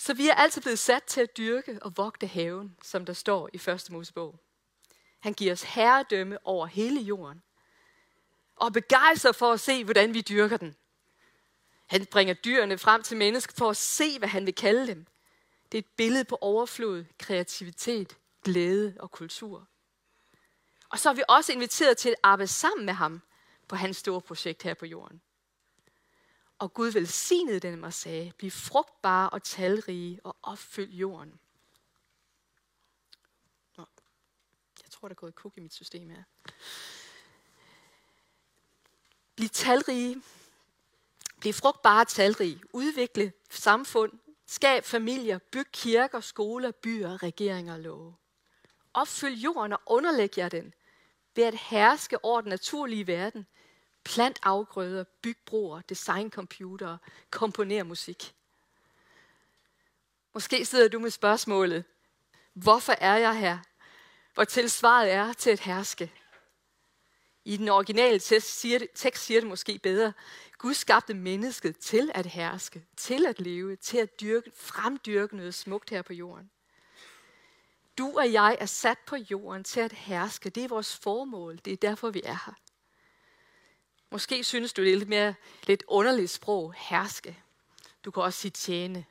Så 0.08 0.14
vi 0.14 0.28
er 0.30 0.34
altid 0.34 0.62
blevet 0.62 0.80
sat 0.80 1.04
til 1.04 1.22
at 1.22 1.38
dyrke 1.38 1.80
og 1.82 1.98
vogte 1.98 2.28
haven, 2.28 2.76
som 2.84 3.06
der 3.06 3.14
står 3.14 3.50
i 3.54 3.58
første 3.58 3.94
Mosebog. 3.94 4.40
Han 5.20 5.34
giver 5.34 5.54
os 5.54 5.64
herredømme 5.64 6.38
over 6.44 6.66
hele 6.66 7.02
jorden. 7.02 7.42
Og 8.56 8.74
begejstret 8.74 9.36
for 9.36 9.52
at 9.52 9.60
se, 9.60 9.84
hvordan 9.84 10.14
vi 10.14 10.22
dyrker 10.22 10.58
den. 10.58 10.76
Han 11.88 12.06
bringer 12.06 12.34
dyrene 12.34 12.78
frem 12.78 13.04
til 13.04 13.18
mennesket 13.18 13.58
for 13.58 13.70
at 13.70 13.78
se, 13.78 14.20
hvad 14.20 14.30
han 14.30 14.46
vil 14.46 14.56
kalde 14.56 14.88
dem. 14.88 15.06
Det 15.72 15.78
er 15.78 15.82
et 15.82 15.96
billede 15.98 16.26
på 16.26 16.38
overflod, 16.42 17.06
kreativitet, 17.18 18.18
glæde 18.44 18.94
og 19.00 19.12
kultur. 19.12 19.68
Og 20.90 21.00
så 21.00 21.10
er 21.10 21.14
vi 21.14 21.24
også 21.28 21.54
inviteret 21.54 21.98
til 21.98 22.10
at 22.10 22.16
arbejde 22.24 22.52
sammen 22.52 22.86
med 22.86 22.94
ham 22.94 23.22
på 23.68 23.76
hans 23.76 23.98
store 23.98 24.22
projekt 24.22 24.64
her 24.64 24.74
på 24.74 24.86
jorden. 24.86 25.22
Og 26.60 26.74
Gud 26.74 26.92
velsignede 26.92 27.60
dem 27.60 27.84
og 27.84 27.94
sagde, 27.94 28.34
bliv 28.38 28.52
frugtbare 28.52 29.30
og 29.30 29.44
talrige 29.44 30.20
og 30.24 30.36
opfyld 30.44 30.92
jorden. 30.92 31.40
Nå, 33.78 33.86
jeg 34.84 34.92
tror, 34.92 35.08
der 35.08 35.14
er 35.14 35.20
gået 35.20 35.36
kuk 35.36 35.54
i 35.58 35.60
mit 35.60 35.74
system 35.74 36.10
her. 36.10 36.24
Bliv 39.36 39.50
talrige. 39.50 40.22
Bliv 41.40 41.54
frugtbare 41.54 42.02
og 42.02 42.08
talrige. 42.08 42.62
Udvikle 42.74 43.34
samfund. 43.50 44.20
Skab 44.46 44.84
familier. 44.84 45.40
Byg 45.52 45.68
kirker, 45.72 46.20
skoler, 46.20 46.72
byer, 46.72 47.24
regeringer 47.24 47.74
og 47.74 47.80
love. 47.80 48.16
Opfyld 48.94 49.36
jorden 49.36 49.74
og 49.74 49.82
underlæg 49.86 50.38
jer 50.38 50.50
den 50.50 50.74
ved 51.36 51.44
at 51.44 51.56
herske 51.56 52.26
over 52.26 52.42
den 52.42 52.50
naturlige 52.50 53.08
verden 53.08 53.48
Plant 54.08 54.40
afgrøder, 54.44 55.04
byg 55.22 55.38
broer, 55.46 55.82
design 55.82 56.32
computer, 56.32 56.98
komponer 57.32 57.84
musik. 57.84 58.36
Måske 60.34 60.66
sidder 60.66 60.88
du 60.88 61.00
med 61.00 61.10
spørgsmålet, 61.10 61.84
hvorfor 62.54 62.94
er 62.94 63.16
jeg 63.16 63.40
her? 63.40 63.58
Hvor 64.34 64.44
tilsvaret 64.44 65.12
er 65.12 65.34
til 65.34 65.50
at 65.50 65.60
herske. 65.60 66.14
I 67.46 67.58
den 67.58 67.70
originale 67.70 68.20
tekst 68.20 68.60
siger, 68.60 68.80
det, 68.80 68.88
tekst 68.96 69.24
siger 69.24 69.40
det 69.40 69.50
måske 69.50 69.80
bedre. 69.84 70.14
Gud 70.58 70.74
skabte 70.74 71.14
mennesket 71.14 71.78
til 71.78 72.12
at 72.16 72.26
herske, 72.26 72.86
til 72.98 73.26
at 73.26 73.40
leve, 73.40 73.76
til 73.76 73.98
at 73.98 74.22
dyrke, 74.22 74.52
fremdyrke 74.56 75.38
noget 75.38 75.54
smukt 75.54 75.90
her 75.90 76.02
på 76.02 76.14
jorden. 76.14 76.52
Du 77.98 78.18
og 78.18 78.34
jeg 78.34 78.58
er 78.60 78.66
sat 78.66 79.00
på 79.08 79.16
jorden 79.16 79.64
til 79.64 79.80
at 79.80 79.94
herske. 79.94 80.50
Det 80.50 80.64
er 80.64 80.68
vores 80.68 80.98
formål. 80.98 81.58
Det 81.66 81.74
er 81.74 81.78
derfor, 81.78 82.10
vi 82.10 82.22
er 82.26 82.46
her. 82.46 82.54
Måske 84.10 84.44
synes 84.44 84.74
du, 84.74 84.84
det 84.84 84.94
er 84.94 84.98
lidt 84.98 85.10
mere 85.10 85.36
lidt 85.64 85.84
underligt 85.88 86.32
sprog, 86.32 86.74
herske. 86.78 87.38
Du 88.06 88.12
kan 88.12 88.24
også 88.24 88.40
sige 88.40 88.52
tjene. 88.52 89.06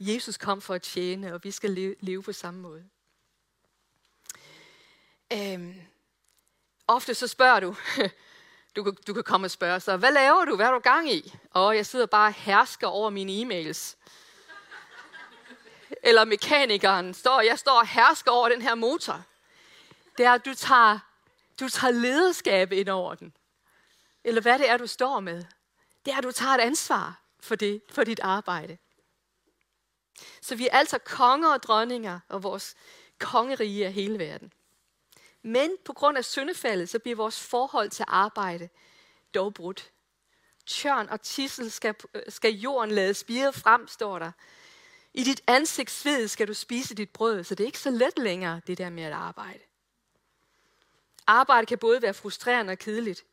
Jesus 0.00 0.36
kom 0.36 0.60
for 0.60 0.74
at 0.74 0.82
tjene, 0.82 1.34
og 1.34 1.44
vi 1.44 1.50
skal 1.50 1.70
leve, 1.70 1.94
leve 2.00 2.22
på 2.22 2.32
samme 2.32 2.60
måde. 2.60 2.84
Øhm, 5.32 5.74
ofte 6.86 7.14
så 7.14 7.26
spørger 7.26 7.60
du, 7.60 7.76
du 8.76 8.82
kan, 8.82 8.96
du 9.06 9.14
kan 9.14 9.22
komme 9.22 9.46
og 9.46 9.50
spørge 9.50 9.80
så, 9.80 9.96
hvad 9.96 10.12
laver 10.12 10.44
du? 10.44 10.56
Hvad 10.56 10.66
er 10.66 10.70
du 10.70 10.78
gang 10.78 11.12
i? 11.12 11.34
Og 11.50 11.76
jeg 11.76 11.86
sidder 11.86 12.06
bare 12.06 12.28
og 12.28 12.34
hersker 12.34 12.86
over 12.86 13.10
mine 13.10 13.32
e-mails. 13.32 13.96
Eller 16.02 16.24
mekanikeren 16.24 17.14
står, 17.14 17.40
jeg 17.40 17.58
står 17.58 17.80
og 17.80 17.86
hersker 17.86 18.30
over 18.30 18.48
den 18.48 18.62
her 18.62 18.74
motor. 18.74 19.22
Det 20.18 20.26
er, 20.26 20.32
at 20.32 20.44
du 20.44 20.54
tager 20.54 20.98
du 21.60 21.68
tager 21.68 21.92
lederskab 21.92 22.72
ind 22.72 22.88
over 22.88 23.14
den. 23.14 23.32
Eller 24.24 24.40
hvad 24.40 24.58
det 24.58 24.70
er, 24.70 24.76
du 24.76 24.86
står 24.86 25.20
med. 25.20 25.44
Det 26.04 26.12
er, 26.12 26.18
at 26.18 26.24
du 26.24 26.32
tager 26.32 26.54
et 26.54 26.60
ansvar 26.60 27.22
for, 27.40 27.54
det, 27.54 27.82
for 27.90 28.04
dit 28.04 28.20
arbejde. 28.20 28.78
Så 30.40 30.56
vi 30.56 30.68
er 30.68 30.78
altså 30.78 30.98
konger 30.98 31.52
og 31.52 31.62
dronninger, 31.62 32.20
og 32.28 32.42
vores 32.42 32.74
kongerige 33.18 33.84
er 33.84 33.90
hele 33.90 34.18
verden. 34.18 34.52
Men 35.42 35.70
på 35.84 35.92
grund 35.92 36.18
af 36.18 36.24
syndefaldet, 36.24 36.88
så 36.88 36.98
bliver 36.98 37.16
vores 37.16 37.40
forhold 37.40 37.90
til 37.90 38.04
arbejde 38.08 38.68
dog 39.34 39.54
brudt. 39.54 39.92
Tjørn 40.66 41.08
og 41.08 41.20
tissel 41.20 41.70
skal, 41.70 41.94
skal 42.28 42.52
jorden 42.52 42.90
lade 42.90 43.14
spire 43.14 43.52
frem, 43.52 43.88
står 43.88 44.18
der. 44.18 44.32
I 45.14 45.24
dit 45.24 45.40
ansigtsved 45.46 46.28
skal 46.28 46.48
du 46.48 46.54
spise 46.54 46.94
dit 46.94 47.10
brød, 47.10 47.44
så 47.44 47.54
det 47.54 47.64
er 47.64 47.68
ikke 47.68 47.78
så 47.78 47.90
let 47.90 48.18
længere, 48.18 48.60
det 48.66 48.78
der 48.78 48.90
med 48.90 49.02
at 49.02 49.12
arbejde. 49.12 49.60
Arbejde 51.30 51.66
kan 51.66 51.78
både 51.78 52.02
være 52.02 52.14
frustrerende 52.14 52.70
og 52.70 52.78
kedeligt. 52.78 53.24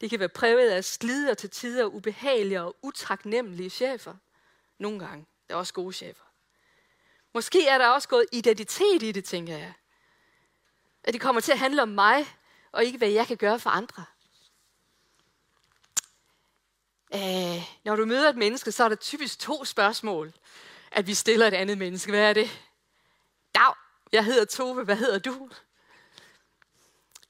Det 0.00 0.10
kan 0.10 0.20
være 0.20 0.28
præget 0.28 0.70
af 0.70 0.84
slider 0.84 1.34
til 1.34 1.50
tider 1.50 1.84
ubehagelige 1.84 2.62
og 2.62 2.76
utaknemmelige 2.82 3.70
chefer. 3.70 4.14
Nogle 4.78 4.98
gange. 4.98 5.26
Der 5.48 5.54
er 5.54 5.58
også 5.58 5.74
gode 5.74 5.92
chefer. 5.92 6.24
Måske 7.34 7.66
er 7.66 7.78
der 7.78 7.88
også 7.88 8.08
gået 8.08 8.26
identitet 8.32 9.02
i 9.02 9.12
det, 9.12 9.24
tænker 9.24 9.56
jeg. 9.56 9.72
At 11.04 11.12
det 11.12 11.20
kommer 11.20 11.40
til 11.40 11.52
at 11.52 11.58
handle 11.58 11.82
om 11.82 11.88
mig, 11.88 12.26
og 12.72 12.84
ikke 12.84 12.98
hvad 12.98 13.08
jeg 13.08 13.26
kan 13.26 13.36
gøre 13.36 13.58
for 13.58 13.70
andre. 13.70 14.04
Æh, 17.12 17.62
når 17.84 17.96
du 17.96 18.04
møder 18.04 18.28
et 18.28 18.36
menneske, 18.36 18.72
så 18.72 18.84
er 18.84 18.88
der 18.88 18.96
typisk 18.96 19.38
to 19.38 19.64
spørgsmål, 19.64 20.32
at 20.90 21.06
vi 21.06 21.14
stiller 21.14 21.46
et 21.46 21.54
andet 21.54 21.78
menneske. 21.78 22.12
Hvad 22.12 22.28
er 22.28 22.32
det? 22.32 22.62
Dag, 23.54 23.74
jeg 24.12 24.24
hedder 24.24 24.44
Tove, 24.44 24.84
hvad 24.84 24.96
hedder 24.96 25.18
du? 25.18 25.50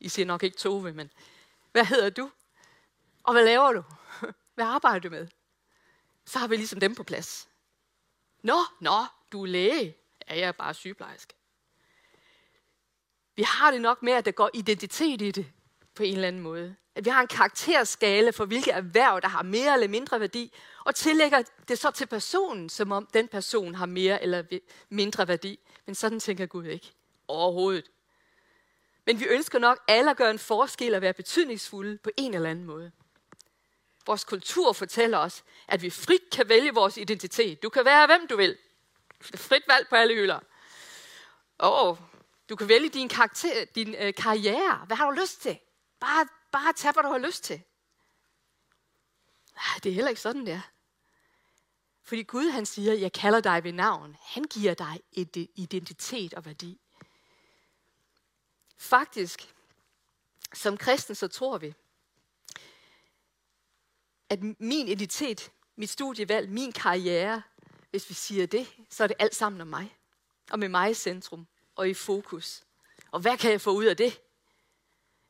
I 0.01 0.09
siger 0.09 0.27
nok 0.27 0.43
ikke 0.43 0.57
Tove, 0.57 0.93
men 0.93 1.11
hvad 1.73 1.85
hedder 1.85 2.11
du? 2.11 2.31
Og 3.23 3.33
hvad 3.33 3.45
laver 3.45 3.73
du? 3.73 3.83
Hvad 4.55 4.65
arbejder 4.65 4.99
du 4.99 5.11
med? 5.11 5.29
Så 6.25 6.39
har 6.39 6.49
vi 6.49 6.57
ligesom 6.57 6.81
dem 6.81 6.95
på 6.95 7.03
plads. 7.03 7.49
Nå, 8.43 8.57
nå, 8.81 9.05
du 9.33 9.43
er 9.43 9.47
læge. 9.47 9.97
Ja, 10.29 10.39
jeg 10.39 10.49
er 10.49 10.53
bare 10.53 10.75
sygeplejerske. 10.75 11.35
Vi 13.37 13.43
har 13.43 13.71
det 13.71 13.81
nok 13.81 14.03
med, 14.03 14.13
at 14.13 14.25
der 14.25 14.31
går 14.31 14.51
identitet 14.55 15.23
i 15.23 15.31
det 15.31 15.53
på 15.95 16.03
en 16.03 16.15
eller 16.15 16.29
anden 16.29 16.43
måde. 16.43 16.77
At 16.95 17.05
vi 17.05 17.11
har 17.11 17.21
en 17.21 17.29
karakterskala 17.29 18.31
for, 18.31 18.45
hvilke 18.45 18.71
erhverv, 18.71 19.21
der 19.21 19.29
har 19.29 19.43
mere 19.43 19.75
eller 19.75 19.89
mindre 19.89 20.21
værdi, 20.21 20.53
og 20.85 20.95
tillægger 20.95 21.43
det 21.69 21.79
så 21.79 21.91
til 21.91 22.07
personen, 22.07 22.69
som 22.69 22.93
om 22.93 23.07
den 23.15 23.29
person 23.29 23.75
har 23.75 23.87
mere 23.87 24.23
eller 24.23 24.45
mindre 24.89 25.29
værdi. 25.29 25.59
Men 25.87 25.95
sådan 25.95 26.21
tænker 26.21 26.47
Gud 26.47 26.65
ikke. 26.65 26.93
Overhovedet. 27.29 27.91
Men 29.11 29.21
vi 29.21 29.25
ønsker 29.25 29.59
nok 29.59 29.79
alle 29.89 30.11
at 30.11 30.17
gøre 30.17 30.31
en 30.31 30.39
forskel 30.39 30.95
og 30.95 31.01
være 31.01 31.13
betydningsfulde 31.13 31.99
på 31.99 32.11
en 32.17 32.35
eller 32.35 32.51
anden 32.51 32.65
måde. 32.65 32.93
Vores 34.07 34.25
kultur 34.25 34.73
fortæller 34.73 35.19
os, 35.19 35.45
at 35.69 35.83
vi 35.83 35.91
frit 35.91 36.31
kan 36.33 36.49
vælge 36.49 36.75
vores 36.75 36.97
identitet. 36.97 37.63
Du 37.63 37.69
kan 37.69 37.85
være 37.85 38.07
hvem 38.07 38.27
du 38.27 38.37
vil. 38.37 38.59
Frit 39.21 39.63
valg 39.69 39.89
på 39.89 39.97
alle 39.97 40.15
hylder. 40.15 40.41
Og 41.59 41.99
du 42.49 42.57
kan 42.57 42.69
vælge 42.69 42.89
din, 42.89 43.09
karakter, 43.09 43.65
din 43.65 43.95
øh, 43.95 44.15
karriere. 44.15 44.85
Hvad 44.87 44.97
har 44.97 45.11
du 45.11 45.21
lyst 45.21 45.43
til? 45.43 45.59
Bare, 46.01 46.27
bare 46.53 46.73
tag, 46.73 46.93
hvad 46.93 47.03
du 47.03 47.09
har 47.09 47.19
lyst 47.19 47.45
til. 47.45 47.63
Ah, 49.57 49.83
det 49.83 49.91
er 49.91 49.95
heller 49.95 50.09
ikke 50.09 50.21
sådan, 50.21 50.47
det 50.47 50.55
er. 50.55 50.71
Fordi 52.03 52.23
Gud 52.23 52.51
han 52.51 52.67
siger, 52.67 52.93
jeg 52.93 53.13
kalder 53.13 53.41
dig 53.41 53.65
ved 53.65 53.73
navn. 53.73 54.17
Han 54.23 54.45
giver 54.45 54.75
dig 54.75 55.01
et 55.13 55.49
identitet 55.55 56.35
og 56.35 56.45
værdi. 56.45 56.81
Faktisk, 58.81 59.55
som 60.55 60.77
kristen, 60.77 61.15
så 61.15 61.29
tror 61.29 61.59
vi, 61.59 61.75
at 64.29 64.43
min 64.43 64.89
identitet, 64.89 65.53
mit 65.77 65.91
studievalg, 65.91 66.51
min 66.51 66.73
karriere, 66.73 67.43
hvis 67.91 68.09
vi 68.09 68.15
siger 68.15 68.47
det, 68.47 68.69
så 68.91 69.03
er 69.03 69.07
det 69.07 69.17
alt 69.19 69.35
sammen 69.35 69.61
om 69.61 69.67
mig. 69.67 69.97
Og 70.51 70.59
med 70.59 70.69
mig 70.69 70.91
i 70.91 70.95
centrum 70.95 71.47
og 71.75 71.89
i 71.89 71.95
fokus. 71.95 72.65
Og 73.11 73.21
hvad 73.21 73.39
kan 73.39 73.51
jeg 73.51 73.61
få 73.61 73.71
ud 73.71 73.85
af 73.85 73.97
det? 73.97 74.21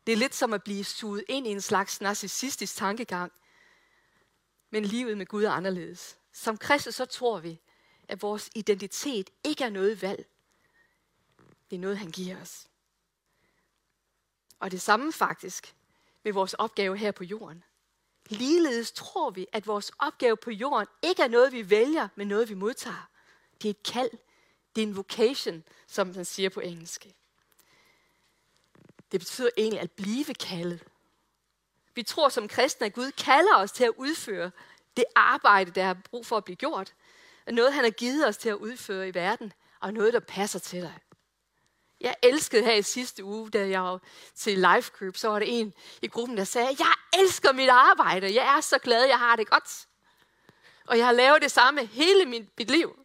Det 0.07 0.12
er 0.12 0.16
lidt 0.16 0.35
som 0.35 0.52
at 0.52 0.62
blive 0.62 0.85
suget 0.85 1.25
ind 1.28 1.47
i 1.47 1.50
en 1.50 1.61
slags 1.61 2.00
narcissistisk 2.00 2.76
tankegang. 2.76 3.33
Men 4.71 4.85
livet 4.85 5.19
med 5.19 5.26
Gud 5.26 5.45
er 5.45 5.50
anderledes. 5.50 6.19
Som 6.33 6.59
kristne 6.59 6.92
så 6.92 7.04
tror 7.04 7.38
vi, 7.38 7.61
at 8.09 8.23
vores 8.23 8.50
identitet 8.54 9.30
ikke 9.45 9.64
er 9.64 9.71
noget 9.71 10.02
valg. 10.02 10.26
Det 11.71 11.76
er 11.76 11.80
noget, 11.80 11.99
han 11.99 12.11
giver 12.11 12.40
os. 12.40 12.70
Og 14.61 14.71
det 14.71 14.81
samme 14.81 15.12
faktisk 15.12 15.75
med 16.23 16.33
vores 16.33 16.55
opgave 16.55 16.97
her 16.97 17.12
på 17.12 17.25
jorden. 17.25 17.64
Ligeledes 18.29 18.93
tror 18.93 19.31
vi, 19.31 19.47
at 19.52 19.67
vores 19.67 19.93
opgave 19.99 20.37
på 20.37 20.50
jorden 20.50 20.87
ikke 21.02 21.23
er 21.23 21.29
noget, 21.29 21.52
vi 21.52 21.71
vælger, 21.71 22.09
men 22.14 22.29
noget, 22.29 22.49
vi 22.49 22.55
modtager. 22.55 23.09
Det 23.62 23.69
er 23.69 23.71
et 23.71 23.83
kald. 23.83 24.11
Det 24.76 24.83
er 24.83 24.87
en 24.87 24.97
vocation, 24.97 25.64
som 25.87 26.07
man 26.07 26.25
siger 26.25 26.49
på 26.49 26.61
engelsk. 26.61 27.07
Det 29.12 29.21
betyder 29.21 29.50
egentlig 29.57 29.81
at 29.81 29.90
blive 29.90 30.35
kaldet. 30.35 30.85
Vi 31.95 32.02
tror 32.02 32.29
som 32.29 32.49
kristne, 32.49 32.87
at 32.87 32.93
Gud 32.93 33.11
kalder 33.11 33.57
os 33.57 33.73
til 33.73 33.85
at 33.85 33.93
udføre 33.97 34.50
det 34.97 35.05
arbejde, 35.14 35.71
der 35.71 35.85
er 35.85 35.95
brug 35.95 36.26
for 36.26 36.37
at 36.37 36.45
blive 36.45 36.57
gjort. 36.57 36.95
Noget, 37.47 37.73
han 37.73 37.85
har 37.85 37.90
givet 37.90 38.29
os 38.29 38.37
til 38.37 38.49
at 38.49 38.55
udføre 38.55 39.09
i 39.09 39.14
verden, 39.14 39.52
og 39.81 39.95
noget, 39.95 40.12
der 40.12 40.21
passer 40.21 40.59
til 40.59 40.83
dig. 40.83 40.99
Jeg 42.00 42.14
elskede 42.23 42.64
her 42.64 42.75
i 42.75 42.83
sidste 42.83 43.25
uge, 43.25 43.50
da 43.50 43.69
jeg 43.69 43.83
var 43.83 44.00
til 44.35 44.59
life 44.59 44.92
group, 44.99 45.16
så 45.16 45.28
var 45.28 45.38
der 45.38 45.47
en 45.47 45.75
i 46.02 46.09
gruppen, 46.09 46.37
der 46.37 46.45
sagde, 46.45 46.76
jeg 46.78 47.21
elsker 47.21 47.52
mit 47.52 47.69
arbejde, 47.69 48.35
jeg 48.35 48.57
er 48.57 48.61
så 48.61 48.78
glad, 48.78 49.04
jeg 49.04 49.19
har 49.19 49.37
det 49.37 49.50
godt. 49.50 49.89
Og 50.86 50.99
jeg 50.99 51.06
har 51.06 51.13
lavet 51.13 51.43
det 51.43 51.50
samme 51.50 51.86
hele 51.86 52.26
mit, 52.26 52.58
mit 52.58 52.71
liv. 52.71 52.99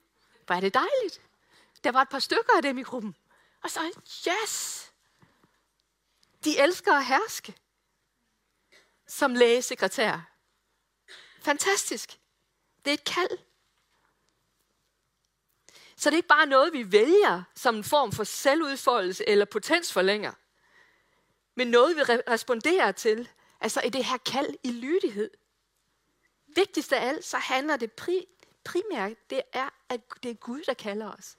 Hvor 0.45 0.55
er 0.55 0.59
det 0.59 0.73
dejligt. 0.73 1.21
Der 1.83 1.91
var 1.91 2.01
et 2.01 2.09
par 2.09 2.19
stykker 2.19 2.53
af 2.55 2.61
dem 2.61 2.77
i 2.77 2.83
gruppen. 2.83 3.15
Og 3.63 3.69
så, 3.69 3.79
yes! 4.27 4.85
De 6.43 6.59
elsker 6.59 6.93
at 6.93 7.05
herske. 7.05 7.55
Som 9.07 9.35
lægesekretær. 9.35 10.31
Fantastisk. 11.41 12.19
Det 12.85 12.91
er 12.91 12.93
et 12.93 13.03
kald. 13.03 13.37
Så 16.05 16.09
det 16.09 16.15
er 16.15 16.17
ikke 16.17 16.27
bare 16.27 16.45
noget, 16.45 16.73
vi 16.73 16.91
vælger 16.91 17.43
som 17.55 17.75
en 17.75 17.83
form 17.83 18.11
for 18.11 18.23
selvudfoldelse 18.23 19.29
eller 19.29 19.45
potensforlænger, 19.45 20.31
men 21.55 21.67
noget, 21.67 21.95
vi 21.95 22.01
responderer 22.01 22.91
til, 22.91 23.29
altså 23.61 23.81
i 23.81 23.89
det 23.89 24.05
her 24.05 24.17
kald 24.17 24.55
i 24.63 24.71
lydighed. 24.71 25.29
Vigtigst 26.47 26.93
af 26.93 27.07
alt, 27.07 27.25
så 27.25 27.37
handler 27.37 27.77
det 27.77 27.91
pri, 27.91 28.25
primært, 28.63 29.29
det 29.29 29.41
er, 29.53 29.69
at 29.89 30.01
det 30.23 30.31
er 30.31 30.35
Gud, 30.35 30.61
der 30.67 30.73
kalder 30.73 31.11
os. 31.11 31.37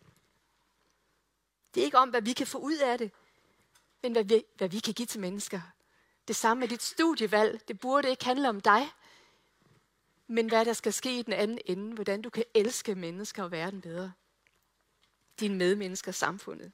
Det 1.74 1.81
er 1.81 1.85
ikke 1.85 1.98
om, 1.98 2.09
hvad 2.09 2.22
vi 2.22 2.33
kan 2.33 2.46
få 2.46 2.59
ud 2.59 2.76
af 2.76 2.98
det, 2.98 3.11
men 4.02 4.12
hvad 4.12 4.24
vi, 4.24 4.44
hvad 4.57 4.68
vi 4.68 4.79
kan 4.79 4.94
give 4.94 5.07
til 5.07 5.20
mennesker. 5.20 5.61
Det 6.29 6.37
samme 6.37 6.61
med 6.61 6.68
dit 6.68 6.83
studievalg. 6.83 7.68
Det 7.68 7.81
burde 7.81 8.11
ikke 8.11 8.24
handle 8.24 8.48
om 8.48 8.61
dig, 8.61 8.90
men 10.26 10.48
hvad 10.48 10.64
der 10.64 10.72
skal 10.72 10.92
ske 10.92 11.18
i 11.18 11.22
den 11.22 11.33
anden 11.33 11.59
ende. 11.66 11.94
Hvordan 11.94 12.22
du 12.22 12.31
kan 12.31 12.44
elske 12.55 12.94
mennesker 12.94 13.42
og 13.42 13.50
verden 13.50 13.81
bedre 13.81 14.12
dine 15.40 15.57
medmennesker 15.57 16.12
samfundet. 16.12 16.72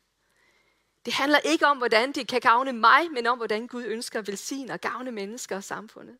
Det 1.04 1.12
handler 1.12 1.38
ikke 1.38 1.66
om, 1.66 1.78
hvordan 1.78 2.12
det 2.12 2.28
kan 2.28 2.40
gavne 2.40 2.72
mig, 2.72 3.10
men 3.10 3.26
om, 3.26 3.38
hvordan 3.38 3.66
Gud 3.66 3.84
ønsker 3.84 4.18
at 4.18 4.26
velsigne 4.26 4.72
og 4.72 4.80
gavne 4.80 5.12
mennesker 5.12 5.56
og 5.56 5.64
samfundet. 5.64 6.18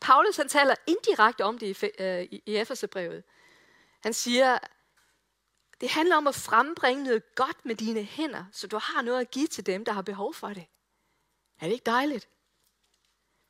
Paulus 0.00 0.36
han 0.36 0.48
taler 0.48 0.74
indirekte 0.86 1.44
om 1.44 1.58
det 1.58 1.90
øh, 1.98 2.22
i, 2.22 2.42
i 2.46 2.56
Efeserbrevet. 2.56 3.24
Han 4.00 4.12
siger, 4.12 4.58
det 5.80 5.90
handler 5.90 6.16
om 6.16 6.26
at 6.26 6.34
frembringe 6.34 7.04
noget 7.04 7.34
godt 7.34 7.64
med 7.64 7.74
dine 7.74 8.02
hænder, 8.02 8.44
så 8.52 8.66
du 8.66 8.78
har 8.78 9.02
noget 9.02 9.20
at 9.20 9.30
give 9.30 9.46
til 9.46 9.66
dem, 9.66 9.84
der 9.84 9.92
har 9.92 10.02
behov 10.02 10.34
for 10.34 10.48
det. 10.48 10.66
Er 11.60 11.66
det 11.66 11.72
ikke 11.72 11.86
dejligt? 11.86 12.28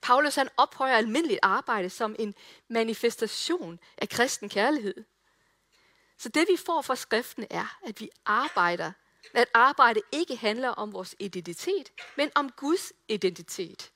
Paulus 0.03 0.35
han 0.35 0.49
ophøjer 0.57 0.97
almindeligt 0.97 1.41
arbejde 1.43 1.91
som 1.91 2.17
en 2.19 2.35
manifestation 2.69 3.79
af 3.99 4.09
kristen 4.09 4.49
kærlighed. 4.49 5.05
Så 6.23 6.29
det 6.29 6.49
vi 6.49 6.57
får 6.67 6.83
fra 6.83 6.97
skriften 6.97 7.47
er, 7.51 7.79
at 7.87 8.01
vi 8.01 8.11
arbejder. 8.25 8.93
At 9.35 9.49
arbejde 9.55 10.01
ikke 10.13 10.37
handler 10.37 10.69
om 10.69 10.93
vores 10.93 11.17
identitet, 11.19 11.93
men 12.17 12.31
om 12.35 12.51
Guds 12.51 12.93
identitet. 13.09 13.93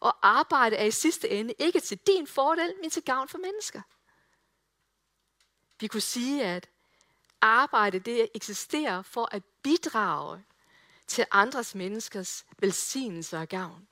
Og 0.00 0.16
arbejde 0.22 0.76
er 0.76 0.84
i 0.84 0.90
sidste 0.90 1.30
ende 1.30 1.54
ikke 1.58 1.80
til 1.80 1.98
din 1.98 2.26
fordel, 2.26 2.74
men 2.80 2.90
til 2.90 3.02
gavn 3.02 3.28
for 3.28 3.38
mennesker. 3.38 3.82
Vi 5.80 5.86
kunne 5.86 6.00
sige, 6.00 6.44
at 6.44 6.68
arbejde 7.40 7.98
det 7.98 8.28
eksisterer 8.34 9.02
for 9.02 9.28
at 9.32 9.42
bidrage 9.62 10.44
til 11.06 11.26
andres 11.30 11.74
menneskers 11.74 12.44
velsignelse 12.58 13.38
og 13.38 13.48
gavn. 13.48 13.88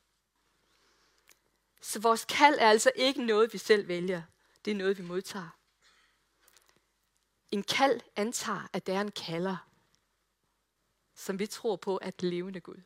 Så 1.81 2.01
vores 2.01 2.25
kald 2.25 2.59
er 2.59 2.71
altså 2.71 2.91
ikke 2.97 3.23
noget, 3.23 3.53
vi 3.53 3.59
selv 3.59 3.89
vælger. 3.89 4.23
Det 4.65 4.71
er 4.71 4.75
noget, 4.75 4.99
vi 4.99 5.03
modtager. 5.03 5.60
En 7.51 7.63
kald 7.63 8.01
antager, 8.17 8.69
at 8.73 8.87
der 8.87 8.97
er 8.97 9.01
en 9.01 9.11
kalder, 9.11 9.57
som 11.15 11.39
vi 11.39 11.47
tror 11.47 11.77
på 11.77 11.97
at 11.97 12.23
levende 12.23 12.61
Gud. 12.61 12.81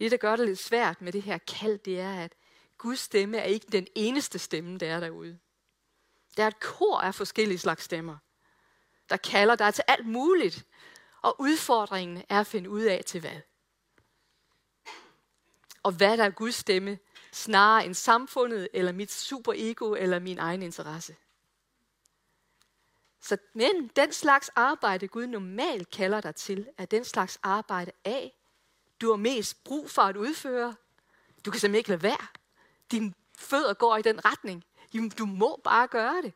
Det, 0.00 0.10
der 0.10 0.16
gør 0.16 0.36
det 0.36 0.46
lidt 0.46 0.58
svært 0.58 1.00
med 1.00 1.12
det 1.12 1.22
her 1.22 1.38
kald, 1.38 1.78
det 1.78 2.00
er, 2.00 2.24
at 2.24 2.34
Guds 2.78 3.00
stemme 3.00 3.38
er 3.38 3.44
ikke 3.44 3.66
den 3.72 3.86
eneste 3.94 4.38
stemme, 4.38 4.78
der 4.78 4.94
er 4.94 5.00
derude. 5.00 5.38
Der 6.36 6.42
er 6.42 6.48
et 6.48 6.60
kor 6.60 7.00
af 7.00 7.14
forskellige 7.14 7.58
slags 7.58 7.84
stemmer, 7.84 8.16
der 9.10 9.16
kalder 9.16 9.56
dig 9.56 9.74
til 9.74 9.84
alt 9.88 10.06
muligt, 10.06 10.66
og 11.22 11.36
udfordringen 11.40 12.24
er 12.28 12.40
at 12.40 12.46
finde 12.46 12.70
ud 12.70 12.82
af 12.82 13.02
til 13.06 13.20
hvad. 13.20 13.40
Og 15.82 15.92
hvad 15.92 16.16
der 16.16 16.24
er 16.24 16.30
Guds 16.30 16.54
stemme, 16.54 16.98
snarere 17.32 17.86
end 17.86 17.94
samfundet, 17.94 18.68
eller 18.72 18.92
mit 18.92 19.12
superego, 19.12 19.94
eller 19.94 20.18
min 20.18 20.38
egen 20.38 20.62
interesse. 20.62 21.16
Så, 23.22 23.36
men 23.52 23.90
den 23.96 24.12
slags 24.12 24.48
arbejde, 24.48 25.08
Gud 25.08 25.26
normalt 25.26 25.90
kalder 25.90 26.20
dig 26.20 26.34
til, 26.34 26.68
er 26.78 26.84
den 26.84 27.04
slags 27.04 27.38
arbejde 27.42 27.92
af, 28.04 28.38
du 29.00 29.10
har 29.10 29.16
mest 29.16 29.64
brug 29.64 29.90
for 29.90 30.02
at 30.02 30.16
udføre. 30.16 30.74
Du 31.44 31.50
kan 31.50 31.60
simpelthen 31.60 31.78
ikke 31.78 31.90
lade 31.90 32.02
være. 32.02 32.26
Dine 32.90 33.14
fødder 33.38 33.74
går 33.74 33.96
i 33.96 34.02
den 34.02 34.24
retning. 34.24 34.64
Du 35.18 35.26
må 35.26 35.60
bare 35.64 35.86
gøre 35.86 36.22
det. 36.22 36.32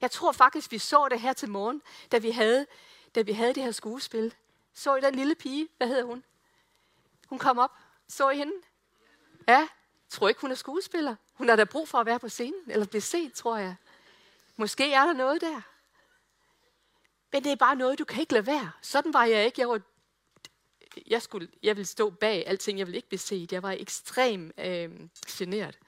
Jeg 0.00 0.10
tror 0.10 0.32
faktisk, 0.32 0.70
vi 0.70 0.78
så 0.78 1.08
det 1.10 1.20
her 1.20 1.32
til 1.32 1.48
morgen, 1.48 1.82
da 2.12 2.18
vi 2.18 2.30
havde, 2.30 2.66
da 3.14 3.22
vi 3.22 3.32
havde 3.32 3.54
det 3.54 3.62
her 3.62 3.70
skuespil. 3.70 4.34
Så 4.74 4.96
I 4.96 5.00
den 5.00 5.14
lille 5.14 5.34
pige? 5.34 5.68
Hvad 5.76 5.88
hedder 5.88 6.04
hun? 6.04 6.24
Hun 7.28 7.38
kom 7.38 7.58
op. 7.58 7.70
Så 8.08 8.30
I 8.30 8.36
hende? 8.36 8.52
Ja. 9.48 9.68
Tror 10.08 10.28
ikke, 10.28 10.40
hun 10.40 10.50
er 10.50 10.54
skuespiller. 10.54 11.16
Hun 11.34 11.48
har 11.48 11.56
da 11.56 11.64
brug 11.64 11.88
for 11.88 11.98
at 11.98 12.06
være 12.06 12.18
på 12.18 12.28
scenen, 12.28 12.70
eller 12.70 12.86
blive 12.86 13.00
set, 13.00 13.32
tror 13.32 13.56
jeg. 13.56 13.76
Måske 14.56 14.92
er 14.92 15.06
der 15.06 15.12
noget 15.12 15.40
der. 15.40 15.60
Men 17.32 17.44
det 17.44 17.52
er 17.52 17.56
bare 17.56 17.76
noget, 17.76 17.98
du 17.98 18.04
kan 18.04 18.20
ikke 18.20 18.32
lade 18.32 18.46
være. 18.46 18.70
Sådan 18.82 19.12
var 19.12 19.24
jeg 19.24 19.44
ikke. 19.44 19.60
Jeg 19.60 19.68
var 19.68 19.80
jeg, 21.06 21.22
skulle, 21.22 21.48
jeg 21.62 21.76
ville 21.76 21.86
stå 21.86 22.10
bag 22.10 22.44
alting, 22.46 22.78
jeg 22.78 22.86
ville 22.86 22.96
ikke 22.96 23.08
blive 23.08 23.18
set. 23.18 23.52
Jeg 23.52 23.62
var 23.62 23.72
ekstremt 23.72 24.52
øh, 24.58 24.90
generet. 25.28 25.78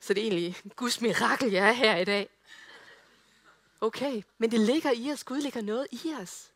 Så 0.00 0.14
det 0.14 0.20
er 0.20 0.26
egentlig 0.26 0.56
Guds 0.76 1.00
mirakel, 1.00 1.50
jeg 1.52 1.68
er 1.68 1.72
her 1.72 1.96
i 1.96 2.04
dag. 2.04 2.28
Okay, 3.80 4.22
men 4.38 4.50
det 4.50 4.60
ligger 4.60 4.90
i 4.90 5.12
os. 5.12 5.24
Gud 5.24 5.40
ligger 5.40 5.62
noget 5.62 5.86
i 5.90 6.14
os. 6.20 6.50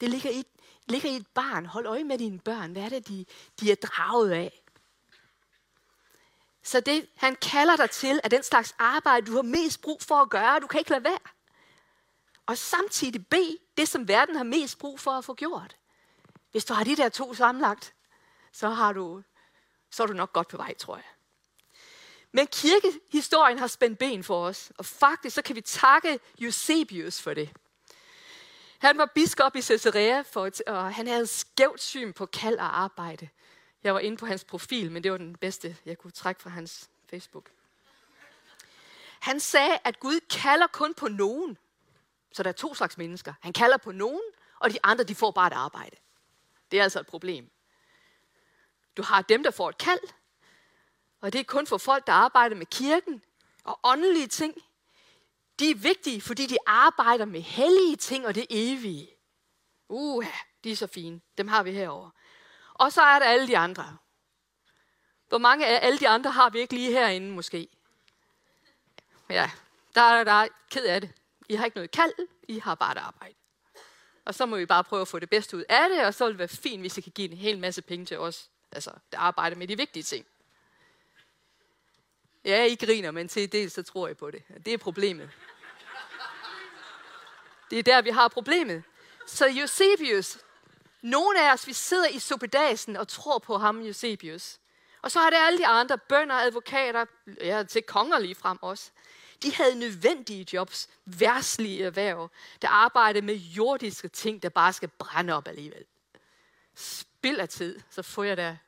Det 0.00 0.10
ligger 0.10 0.30
i, 0.30 0.44
ligger 0.86 1.10
i 1.10 1.16
et 1.16 1.26
barn. 1.26 1.66
Hold 1.66 1.86
øje 1.86 2.04
med 2.04 2.18
dine 2.18 2.38
børn. 2.38 2.72
Hvad 2.72 2.82
er 2.82 2.88
det, 2.88 3.08
de, 3.08 3.24
de 3.60 3.70
er 3.70 3.74
draget 3.74 4.30
af? 4.30 4.62
Så 6.62 6.80
det, 6.80 7.06
han 7.16 7.36
kalder 7.36 7.76
dig 7.76 7.90
til, 7.90 8.20
er 8.24 8.28
den 8.28 8.42
slags 8.42 8.74
arbejde, 8.78 9.26
du 9.26 9.34
har 9.34 9.42
mest 9.42 9.80
brug 9.80 10.02
for 10.02 10.14
at 10.14 10.30
gøre. 10.30 10.60
Du 10.60 10.66
kan 10.66 10.78
ikke 10.78 10.90
lade 10.90 11.04
være. 11.04 11.18
Og 12.46 12.58
samtidig 12.58 13.26
bede 13.26 13.58
det, 13.76 13.88
som 13.88 14.08
verden 14.08 14.36
har 14.36 14.44
mest 14.44 14.78
brug 14.78 15.00
for 15.00 15.10
at 15.10 15.24
få 15.24 15.34
gjort. 15.34 15.76
Hvis 16.50 16.64
du 16.64 16.74
har 16.74 16.84
de 16.84 16.96
der 16.96 17.08
to 17.08 17.34
sammenlagt, 17.34 17.94
så, 18.52 18.68
har 18.68 18.92
du, 18.92 19.22
så 19.90 20.02
er 20.02 20.06
du 20.06 20.12
nok 20.12 20.32
godt 20.32 20.48
på 20.48 20.56
vej, 20.56 20.74
tror 20.74 20.96
jeg. 20.96 21.04
Men 22.32 22.46
kirkehistorien 22.46 23.58
har 23.58 23.66
spændt 23.66 23.98
ben 23.98 24.24
for 24.24 24.46
os, 24.46 24.72
og 24.78 24.86
faktisk 24.86 25.34
så 25.34 25.42
kan 25.42 25.56
vi 25.56 25.60
takke 25.60 26.20
Eusebius 26.40 27.22
for 27.22 27.34
det. 27.34 27.50
Han 28.78 28.98
var 28.98 29.06
biskop 29.06 29.56
i 29.56 29.62
Caesarea, 29.62 30.20
for 30.20 30.46
et, 30.46 30.60
og 30.66 30.94
han 30.94 31.06
havde 31.06 31.26
skævt 31.26 31.82
syn 31.82 32.12
på 32.12 32.26
kald 32.26 32.58
og 32.58 32.80
arbejde. 32.80 33.28
Jeg 33.84 33.94
var 33.94 34.00
inde 34.00 34.16
på 34.16 34.26
hans 34.26 34.44
profil, 34.44 34.92
men 34.92 35.04
det 35.04 35.12
var 35.12 35.18
den 35.18 35.36
bedste, 35.36 35.76
jeg 35.84 35.98
kunne 35.98 36.10
trække 36.10 36.42
fra 36.42 36.50
hans 36.50 36.90
Facebook. 37.10 37.50
Han 39.20 39.40
sagde, 39.40 39.78
at 39.84 40.00
Gud 40.00 40.20
kalder 40.30 40.66
kun 40.66 40.94
på 40.94 41.08
nogen. 41.08 41.58
Så 42.32 42.42
der 42.42 42.48
er 42.48 42.54
to 42.54 42.74
slags 42.74 42.98
mennesker. 42.98 43.34
Han 43.40 43.52
kalder 43.52 43.76
på 43.76 43.92
nogen, 43.92 44.22
og 44.58 44.70
de 44.70 44.78
andre 44.82 45.04
de 45.04 45.14
får 45.14 45.30
bare 45.30 45.46
et 45.46 45.52
arbejde. 45.52 45.96
Det 46.70 46.78
er 46.78 46.82
altså 46.82 47.00
et 47.00 47.06
problem. 47.06 47.50
Du 48.96 49.02
har 49.02 49.22
dem, 49.22 49.42
der 49.42 49.50
får 49.50 49.68
et 49.68 49.78
kald, 49.78 50.00
og 51.20 51.32
det 51.32 51.38
er 51.38 51.44
kun 51.44 51.66
for 51.66 51.78
folk, 51.78 52.06
der 52.06 52.12
arbejder 52.12 52.56
med 52.56 52.66
kirken 52.66 53.22
og 53.64 53.80
åndelige 53.84 54.26
ting. 54.26 54.54
De 55.58 55.70
er 55.70 55.74
vigtige, 55.74 56.20
fordi 56.20 56.46
de 56.46 56.56
arbejder 56.66 57.24
med 57.24 57.40
hellige 57.40 57.96
ting 57.96 58.26
og 58.26 58.34
det 58.34 58.46
evige. 58.50 59.08
Uh, 59.88 60.26
de 60.64 60.72
er 60.72 60.76
så 60.76 60.86
fine. 60.86 61.20
Dem 61.38 61.48
har 61.48 61.62
vi 61.62 61.72
herover. 61.72 62.10
Og 62.74 62.92
så 62.92 63.02
er 63.02 63.18
der 63.18 63.26
alle 63.26 63.46
de 63.46 63.58
andre. 63.58 63.96
Hvor 65.28 65.38
mange 65.38 65.66
af 65.66 65.86
alle 65.86 65.98
de 65.98 66.08
andre 66.08 66.30
har 66.30 66.50
vi 66.50 66.58
ikke 66.58 66.74
lige 66.74 66.92
herinde 66.92 67.30
måske? 67.30 67.68
Ja, 69.28 69.50
der 69.94 70.02
er 70.02 70.24
der 70.24 70.48
ked 70.70 70.84
af 70.84 71.00
det. 71.00 71.12
I 71.52 71.54
har 71.54 71.64
ikke 71.64 71.76
noget 71.76 71.90
kald, 71.90 72.12
I 72.48 72.58
har 72.58 72.74
bare 72.74 72.92
et 72.92 72.98
arbejde. 72.98 73.34
Og 74.24 74.34
så 74.34 74.46
må 74.46 74.56
vi 74.56 74.66
bare 74.66 74.84
prøve 74.84 75.02
at 75.02 75.08
få 75.08 75.18
det 75.18 75.30
bedste 75.30 75.56
ud 75.56 75.64
af 75.68 75.88
det, 75.88 76.06
og 76.06 76.14
så 76.14 76.24
vil 76.24 76.32
det 76.32 76.38
være 76.38 76.48
fint, 76.48 76.80
hvis 76.80 76.98
I 76.98 77.00
kan 77.00 77.12
give 77.12 77.30
en 77.30 77.36
hel 77.36 77.58
masse 77.58 77.82
penge 77.82 78.06
til 78.06 78.18
os, 78.18 78.50
altså 78.72 78.90
der 79.12 79.18
arbejder 79.18 79.56
med 79.56 79.68
de 79.68 79.76
vigtige 79.76 80.02
ting. 80.02 80.26
Ja, 82.44 82.64
I 82.64 82.74
griner, 82.74 83.10
men 83.10 83.28
til 83.28 83.52
dels 83.52 83.72
så 83.72 83.82
tror 83.82 84.06
jeg 84.06 84.16
på 84.16 84.30
det. 84.30 84.42
Det 84.64 84.72
er 84.72 84.78
problemet. 84.78 85.30
Det 87.70 87.78
er 87.78 87.82
der, 87.82 88.02
vi 88.02 88.10
har 88.10 88.28
problemet. 88.28 88.82
Så 89.26 89.46
Eusebius, 89.60 90.38
nogle 91.02 91.48
af 91.48 91.52
os, 91.52 91.66
vi 91.66 91.72
sidder 91.72 92.08
i 92.08 92.18
suppedasen 92.18 92.96
og 92.96 93.08
tror 93.08 93.38
på 93.38 93.58
ham, 93.58 93.80
Eusebius. 93.80 94.58
Og 95.02 95.10
så 95.10 95.18
har 95.18 95.30
det 95.30 95.36
alle 95.40 95.58
de 95.58 95.66
andre, 95.66 95.98
bønder, 95.98 96.34
advokater, 96.34 97.04
ja, 97.40 97.62
til 97.62 97.82
konger 97.82 98.18
lige 98.18 98.34
frem 98.34 98.58
også. 98.62 98.90
De 99.42 99.54
havde 99.54 99.78
nødvendige 99.78 100.46
jobs, 100.52 100.88
værslige 101.04 101.84
erhverv, 101.84 102.30
der 102.62 102.68
arbejdede 102.68 103.26
med 103.26 103.34
jordiske 103.34 104.08
ting, 104.08 104.42
der 104.42 104.48
bare 104.48 104.72
skal 104.72 104.88
brænde 104.88 105.32
op 105.32 105.48
alligevel. 105.48 105.84
Spild 106.74 107.38
af 107.38 107.48
tid, 107.48 107.80
så 107.90 108.02
får 108.02 108.24
jeg 108.24 108.36
da 108.36 108.58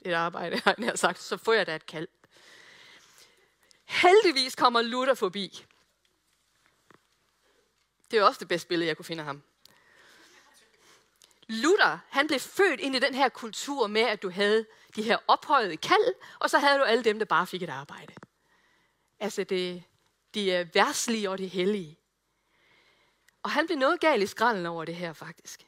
et 0.00 0.12
arbejde, 0.12 0.60
har 0.64 0.74
jeg 0.78 0.98
sagt, 0.98 1.22
så 1.22 1.36
får 1.36 1.52
jeg 1.52 1.66
da 1.66 1.76
et 1.76 1.86
kald. 1.86 2.08
Heldigvis 3.84 4.54
kommer 4.54 4.82
Luther 4.82 5.14
forbi. 5.14 5.64
Det 8.10 8.18
er 8.18 8.22
også 8.22 8.38
det 8.38 8.48
bedste 8.48 8.68
billede, 8.68 8.88
jeg 8.88 8.96
kunne 8.96 9.04
finde 9.04 9.20
af 9.20 9.26
ham. 9.26 9.42
Luther, 11.48 11.98
han 12.08 12.26
blev 12.26 12.40
født 12.40 12.80
ind 12.80 12.96
i 12.96 12.98
den 12.98 13.14
her 13.14 13.28
kultur 13.28 13.86
med, 13.86 14.02
at 14.02 14.22
du 14.22 14.30
havde 14.30 14.66
de 14.96 15.02
her 15.02 15.18
ophøjede 15.28 15.76
kald, 15.76 16.14
og 16.38 16.50
så 16.50 16.58
havde 16.58 16.78
du 16.78 16.84
alle 16.84 17.04
dem, 17.04 17.18
der 17.18 17.26
bare 17.26 17.46
fik 17.46 17.62
et 17.62 17.70
arbejde. 17.70 18.14
Altså 19.20 19.44
det, 19.44 19.84
de 20.34 20.40
øh, 20.40 20.50
værtslige 20.50 20.74
værslige 20.74 21.30
og 21.30 21.38
de 21.38 21.46
hellige. 21.46 21.98
Og 23.42 23.50
han 23.50 23.66
blev 23.66 23.78
noget 23.78 24.00
galt 24.00 24.22
i 24.22 24.26
skralden 24.26 24.66
over 24.66 24.84
det 24.84 24.96
her 24.96 25.12
faktisk. 25.12 25.66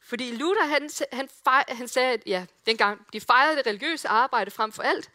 Fordi 0.00 0.36
Luther, 0.36 0.66
han, 0.66 0.90
han, 1.12 1.28
fej, 1.44 1.64
han 1.68 1.88
sagde, 1.88 2.12
at 2.12 2.22
ja, 2.26 2.46
dengang 2.66 3.12
de 3.12 3.20
fejrede 3.20 3.56
det 3.56 3.66
religiøse 3.66 4.08
arbejde 4.08 4.50
frem 4.50 4.72
for 4.72 4.82
alt, 4.82 5.10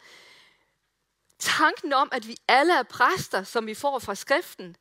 tanken 1.38 1.92
om, 1.92 2.08
at 2.12 2.28
vi 2.28 2.36
alle 2.48 2.78
er 2.78 2.82
præster, 2.82 3.42
som 3.42 3.66
vi 3.66 3.74
får 3.74 3.98
fra 3.98 4.14
skriften, 4.14 4.76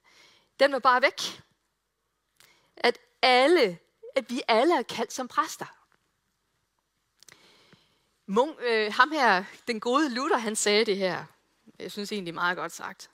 den 0.60 0.72
var 0.72 0.80
bare 0.80 1.02
væk. 1.02 1.42
At 2.78 2.98
alle, 3.22 3.80
at 4.16 4.30
vi 4.30 4.42
alle 4.48 4.78
er 4.78 4.84
kaldt 4.84 5.14
som 5.14 5.28
præster. 5.28 5.66
Mung, 8.26 8.60
øh, 8.60 8.94
ham 8.94 9.12
her, 9.12 9.44
den 9.68 9.80
gode 9.80 10.14
Luther, 10.14 10.38
han 10.38 10.56
sagde 10.56 10.86
det 10.86 10.98
her. 10.98 11.26
Jeg 11.80 11.92
synes 11.92 12.12
egentlig 12.12 12.34
meget 12.34 12.58
godt 12.58 12.72
sagt. 12.72 13.10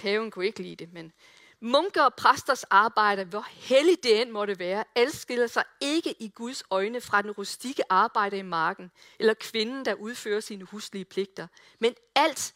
Paven 0.00 0.30
kunne 0.30 0.46
ikke 0.46 0.62
lide 0.62 0.76
det, 0.76 0.92
men 0.92 1.12
munker 1.60 2.02
og 2.02 2.14
præsters 2.14 2.64
arbejde, 2.64 3.24
hvor 3.24 3.46
hellig 3.48 4.02
det 4.02 4.20
end 4.20 4.30
måtte 4.30 4.58
være, 4.58 4.84
adskiller 4.94 5.46
sig 5.46 5.64
ikke 5.80 6.14
i 6.22 6.28
Guds 6.28 6.62
øjne 6.70 7.00
fra 7.00 7.22
den 7.22 7.30
rustikke 7.30 7.82
arbejde 7.92 8.38
i 8.38 8.42
marken, 8.42 8.90
eller 9.18 9.34
kvinden, 9.34 9.84
der 9.84 9.94
udfører 9.94 10.40
sine 10.40 10.64
huslige 10.64 11.04
pligter. 11.04 11.46
Men 11.78 11.94
alt 12.14 12.54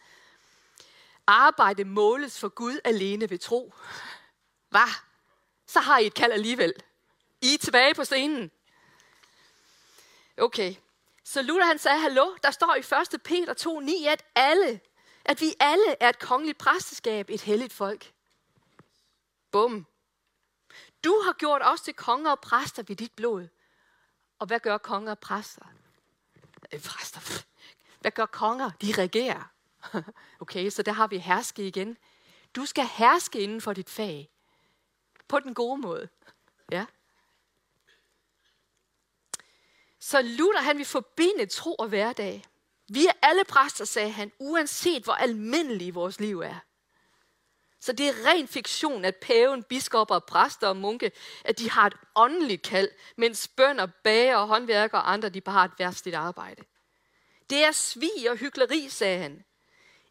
arbejde 1.27 1.85
måles 1.85 2.41
for 2.41 2.49
Gud 2.49 2.81
alene 2.85 3.31
ved 3.31 3.39
tro. 3.39 3.75
Hvad? 4.71 4.95
Så 5.67 5.81
har 5.81 5.99
I 5.99 6.07
et 6.07 6.15
kald 6.15 6.33
alligevel. 6.33 6.73
I 7.43 7.55
er 7.55 7.59
tilbage 7.59 7.95
på 7.95 8.05
scenen. 8.05 8.51
Okay. 10.39 10.75
Så 11.25 11.43
Luther 11.43 11.65
han 11.65 11.79
sagde, 11.79 11.99
hallo, 11.99 12.35
der 12.43 12.51
står 12.51 12.75
i 12.75 13.15
1. 13.15 13.23
Peter 13.23 13.55
2.9, 14.05 14.09
at 14.09 14.25
alle 14.35 14.81
at 15.25 15.41
vi 15.41 15.55
alle 15.61 15.97
er 16.01 16.09
et 16.09 16.19
kongeligt 16.19 16.59
præsteskab, 16.59 17.31
et 17.31 17.41
helligt 17.41 17.73
folk. 17.73 18.13
Bum. 19.51 19.87
Du 21.05 21.21
har 21.25 21.33
gjort 21.33 21.63
os 21.65 21.81
til 21.81 21.95
konger 21.95 22.31
og 22.31 22.41
præster 22.41 22.83
ved 22.83 22.97
dit 22.97 23.13
blod. 23.13 23.49
Og 24.39 24.47
hvad 24.47 24.61
gør 24.61 24.79
konger 24.79 25.11
og 25.11 25.19
præster? 25.19 25.65
Øh, 26.73 26.83
præster. 26.83 27.45
Hvad 28.01 28.11
gør 28.11 28.27
konger? 28.27 28.71
De 28.71 28.93
regerer. 28.99 29.51
Okay, 30.41 30.71
så 30.71 30.83
der 30.83 30.93
har 30.93 31.07
vi 31.07 31.19
herske 31.19 31.67
igen. 31.67 31.97
Du 32.57 32.67
skal 32.67 32.85
herske 32.87 33.41
inden 33.41 33.61
for 33.61 33.73
dit 33.73 33.91
fag. 33.91 34.31
På 35.29 35.41
den 35.41 35.55
gode 35.55 35.81
måde. 35.81 36.09
Ja. 36.71 36.87
Så 39.99 40.23
Luther, 40.23 40.61
han 40.61 40.79
vil 40.79 40.87
forbinde 40.87 41.47
tro 41.47 41.75
og 41.75 41.89
hverdag. 41.89 42.45
Vi 42.95 43.07
er 43.07 43.13
alle 43.23 43.45
præster, 43.45 43.85
sagde 43.85 44.11
han, 44.11 44.33
uanset 44.39 45.05
hvor 45.05 45.13
almindelige 45.13 45.95
vores 45.95 46.21
liv 46.21 46.41
er. 46.41 46.55
Så 47.81 47.93
det 47.93 48.09
er 48.09 48.27
ren 48.27 48.49
fiktion, 48.49 49.05
at 49.05 49.17
paven, 49.17 49.63
biskopper, 49.63 50.19
præster 50.19 50.69
og 50.69 50.77
munke, 50.77 51.13
at 51.45 51.59
de 51.59 51.71
har 51.71 51.87
et 51.87 51.95
åndeligt 52.17 52.63
kald, 52.63 52.89
mens 53.17 53.49
bønder, 53.49 53.87
bager, 54.05 54.45
håndværkere 54.45 55.01
og 55.01 55.13
andre, 55.13 55.29
de 55.29 55.41
bare 55.41 55.53
har 55.53 55.65
et 55.65 55.79
værstligt 55.79 56.17
arbejde. 56.17 56.63
Det 57.51 57.65
er 57.65 57.73
svig 57.73 58.31
og 58.31 58.37
hykleri, 58.37 58.89
sagde 58.89 59.19
han. 59.19 59.45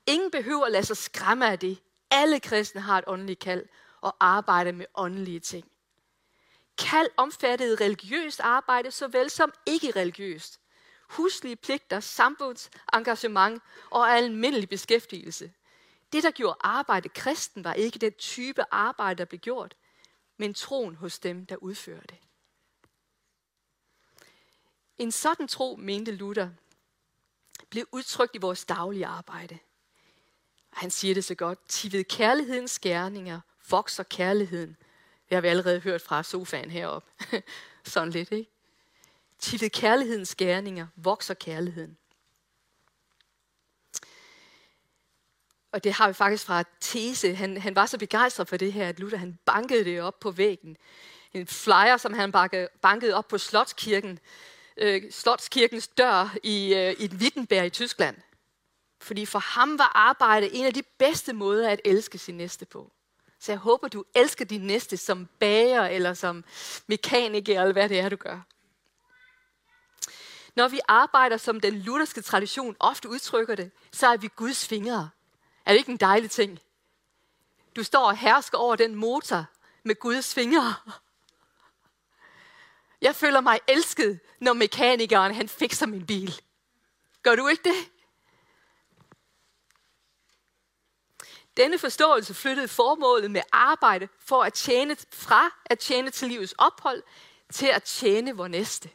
Ingen 0.07 0.31
behøver 0.31 0.65
at 0.65 0.71
lade 0.71 0.85
sig 0.85 0.97
skræmme 0.97 1.51
af 1.51 1.59
det. 1.59 1.77
Alle 2.11 2.39
kristne 2.39 2.81
har 2.81 2.97
et 2.97 3.03
åndeligt 3.07 3.39
kald 3.39 3.65
og 4.01 4.15
arbejder 4.19 4.71
med 4.71 4.85
åndelige 4.95 5.39
ting. 5.39 5.71
Kald 6.77 7.09
omfattede 7.17 7.85
religiøst 7.85 8.39
arbejde 8.39 8.91
såvel 8.91 9.29
som 9.29 9.53
ikke 9.65 9.91
religiøst 9.91 10.59
huslige 11.09 11.55
pligter, 11.55 11.99
samfundsengagement 11.99 13.61
og 13.89 14.11
almindelig 14.11 14.69
beskæftigelse. 14.69 15.51
Det, 16.13 16.23
der 16.23 16.31
gjorde 16.31 16.57
arbejde 16.59 17.09
kristen, 17.09 17.63
var 17.63 17.73
ikke 17.73 17.99
den 17.99 18.13
type 18.13 18.63
arbejde, 18.71 19.17
der 19.17 19.25
blev 19.25 19.39
gjort, 19.39 19.75
men 20.37 20.53
troen 20.53 20.95
hos 20.95 21.19
dem, 21.19 21.45
der 21.45 21.55
udførte 21.55 22.07
det. 22.09 22.17
En 24.97 25.11
sådan 25.11 25.47
tro, 25.47 25.75
mente 25.75 26.11
Luther, 26.11 26.49
blev 27.69 27.85
udtrykt 27.91 28.35
i 28.35 28.37
vores 28.37 28.65
daglige 28.65 29.05
arbejde. 29.05 29.59
Han 30.69 30.91
siger 30.91 31.13
det 31.13 31.25
så 31.25 31.35
godt. 31.35 31.59
Til 31.67 31.91
ved 31.91 32.03
kærlighedens 32.03 32.79
gerninger 32.79 33.39
vokser 33.69 34.03
kærligheden. 34.03 34.77
Det 35.29 35.35
har 35.35 35.41
vi 35.41 35.47
allerede 35.47 35.79
hørt 35.79 36.01
fra 36.01 36.23
sofaen 36.23 36.71
heroppe. 36.71 37.11
Sådan 37.85 38.09
lidt, 38.09 38.31
ikke? 38.31 38.52
Til 39.43 39.61
ved 39.61 39.69
kærlighedens 39.69 40.35
gerninger 40.35 40.87
vokser 40.95 41.33
kærligheden. 41.33 41.97
Og 45.71 45.83
det 45.83 45.93
har 45.93 46.07
vi 46.07 46.13
faktisk 46.13 46.45
fra 46.45 46.63
Tese. 46.79 47.35
Han, 47.35 47.57
han 47.57 47.75
var 47.75 47.85
så 47.85 47.97
begejstret 47.97 48.47
for 48.47 48.57
det 48.57 48.73
her, 48.73 48.89
at 48.89 48.99
Luther 48.99 49.17
han 49.17 49.39
bankede 49.45 49.85
det 49.85 50.01
op 50.01 50.19
på 50.19 50.31
væggen. 50.31 50.77
en 51.33 51.47
flyer, 51.47 51.97
som 51.97 52.13
han 52.13 52.31
bankede 52.81 53.13
op 53.13 53.27
på 53.27 53.37
Slotskirken, 53.37 54.19
øh, 54.77 55.11
Slotskirkens 55.11 55.87
dør 55.87 56.35
i, 56.43 56.73
øh, 56.73 56.95
i 56.99 57.09
Wittenberg 57.15 57.65
i 57.65 57.69
Tyskland. 57.69 58.17
Fordi 59.01 59.25
for 59.25 59.39
ham 59.39 59.79
var 59.79 59.91
arbejde 59.95 60.53
en 60.53 60.65
af 60.65 60.73
de 60.73 60.83
bedste 60.97 61.33
måder 61.33 61.69
at 61.69 61.81
elske 61.85 62.17
sin 62.17 62.37
næste 62.37 62.65
på. 62.65 62.91
Så 63.39 63.51
jeg 63.51 63.59
håber, 63.59 63.87
du 63.87 64.03
elsker 64.15 64.45
din 64.45 64.61
næste 64.61 64.97
som 64.97 65.27
bager, 65.39 65.83
eller 65.83 66.13
som 66.13 66.43
mekaniker, 66.87 67.61
eller 67.61 67.73
hvad 67.73 67.89
det 67.89 67.99
er, 67.99 68.09
du 68.09 68.15
gør. 68.15 68.41
Når 70.55 70.67
vi 70.67 70.79
arbejder, 70.87 71.37
som 71.37 71.59
den 71.59 71.79
lutherske 71.79 72.21
tradition 72.21 72.75
ofte 72.79 73.09
udtrykker 73.09 73.55
det, 73.55 73.71
så 73.91 74.07
er 74.07 74.17
vi 74.17 74.29
Guds 74.35 74.67
fingre. 74.67 75.09
Er 75.65 75.71
det 75.71 75.79
ikke 75.79 75.91
en 75.91 75.97
dejlig 75.97 76.31
ting? 76.31 76.59
Du 77.75 77.83
står 77.83 78.05
og 78.05 78.17
hersker 78.17 78.57
over 78.57 78.75
den 78.75 78.95
motor 78.95 79.45
med 79.83 79.95
Guds 79.95 80.33
fingre. 80.33 80.75
Jeg 83.01 83.15
føler 83.15 83.41
mig 83.41 83.59
elsket, 83.67 84.19
når 84.39 84.53
mekanikeren 84.53 85.35
han 85.35 85.49
fikser 85.49 85.85
min 85.85 86.05
bil. 86.05 86.41
Gør 87.23 87.35
du 87.35 87.47
ikke 87.47 87.63
det? 87.63 87.89
Denne 91.57 91.79
forståelse 91.79 92.33
flyttede 92.33 92.67
formålet 92.67 93.31
med 93.31 93.41
arbejde 93.51 94.07
for 94.19 94.43
at 94.43 94.53
tjene 94.53 94.97
fra 95.13 95.49
at 95.65 95.79
tjene 95.79 96.09
til 96.09 96.27
livets 96.27 96.53
ophold 96.57 97.03
til 97.51 97.67
at 97.67 97.83
tjene 97.83 98.37
vor 98.37 98.47
næste. 98.47 98.89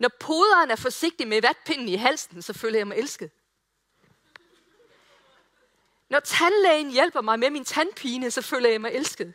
Når 0.00 0.08
poderen 0.20 0.70
er 0.70 0.76
forsigtig 0.76 1.28
med 1.28 1.42
vatpinden 1.42 1.88
i 1.88 1.94
halsen, 1.94 2.42
så 2.42 2.52
føler 2.52 2.78
jeg 2.78 2.86
mig 2.86 2.96
elsket. 2.96 3.30
Når 6.08 6.20
tandlægen 6.20 6.90
hjælper 6.90 7.20
mig 7.20 7.38
med 7.38 7.50
min 7.50 7.64
tandpine, 7.64 8.30
så 8.30 8.42
føler 8.42 8.70
jeg 8.70 8.80
mig 8.80 8.92
elsket. 8.92 9.34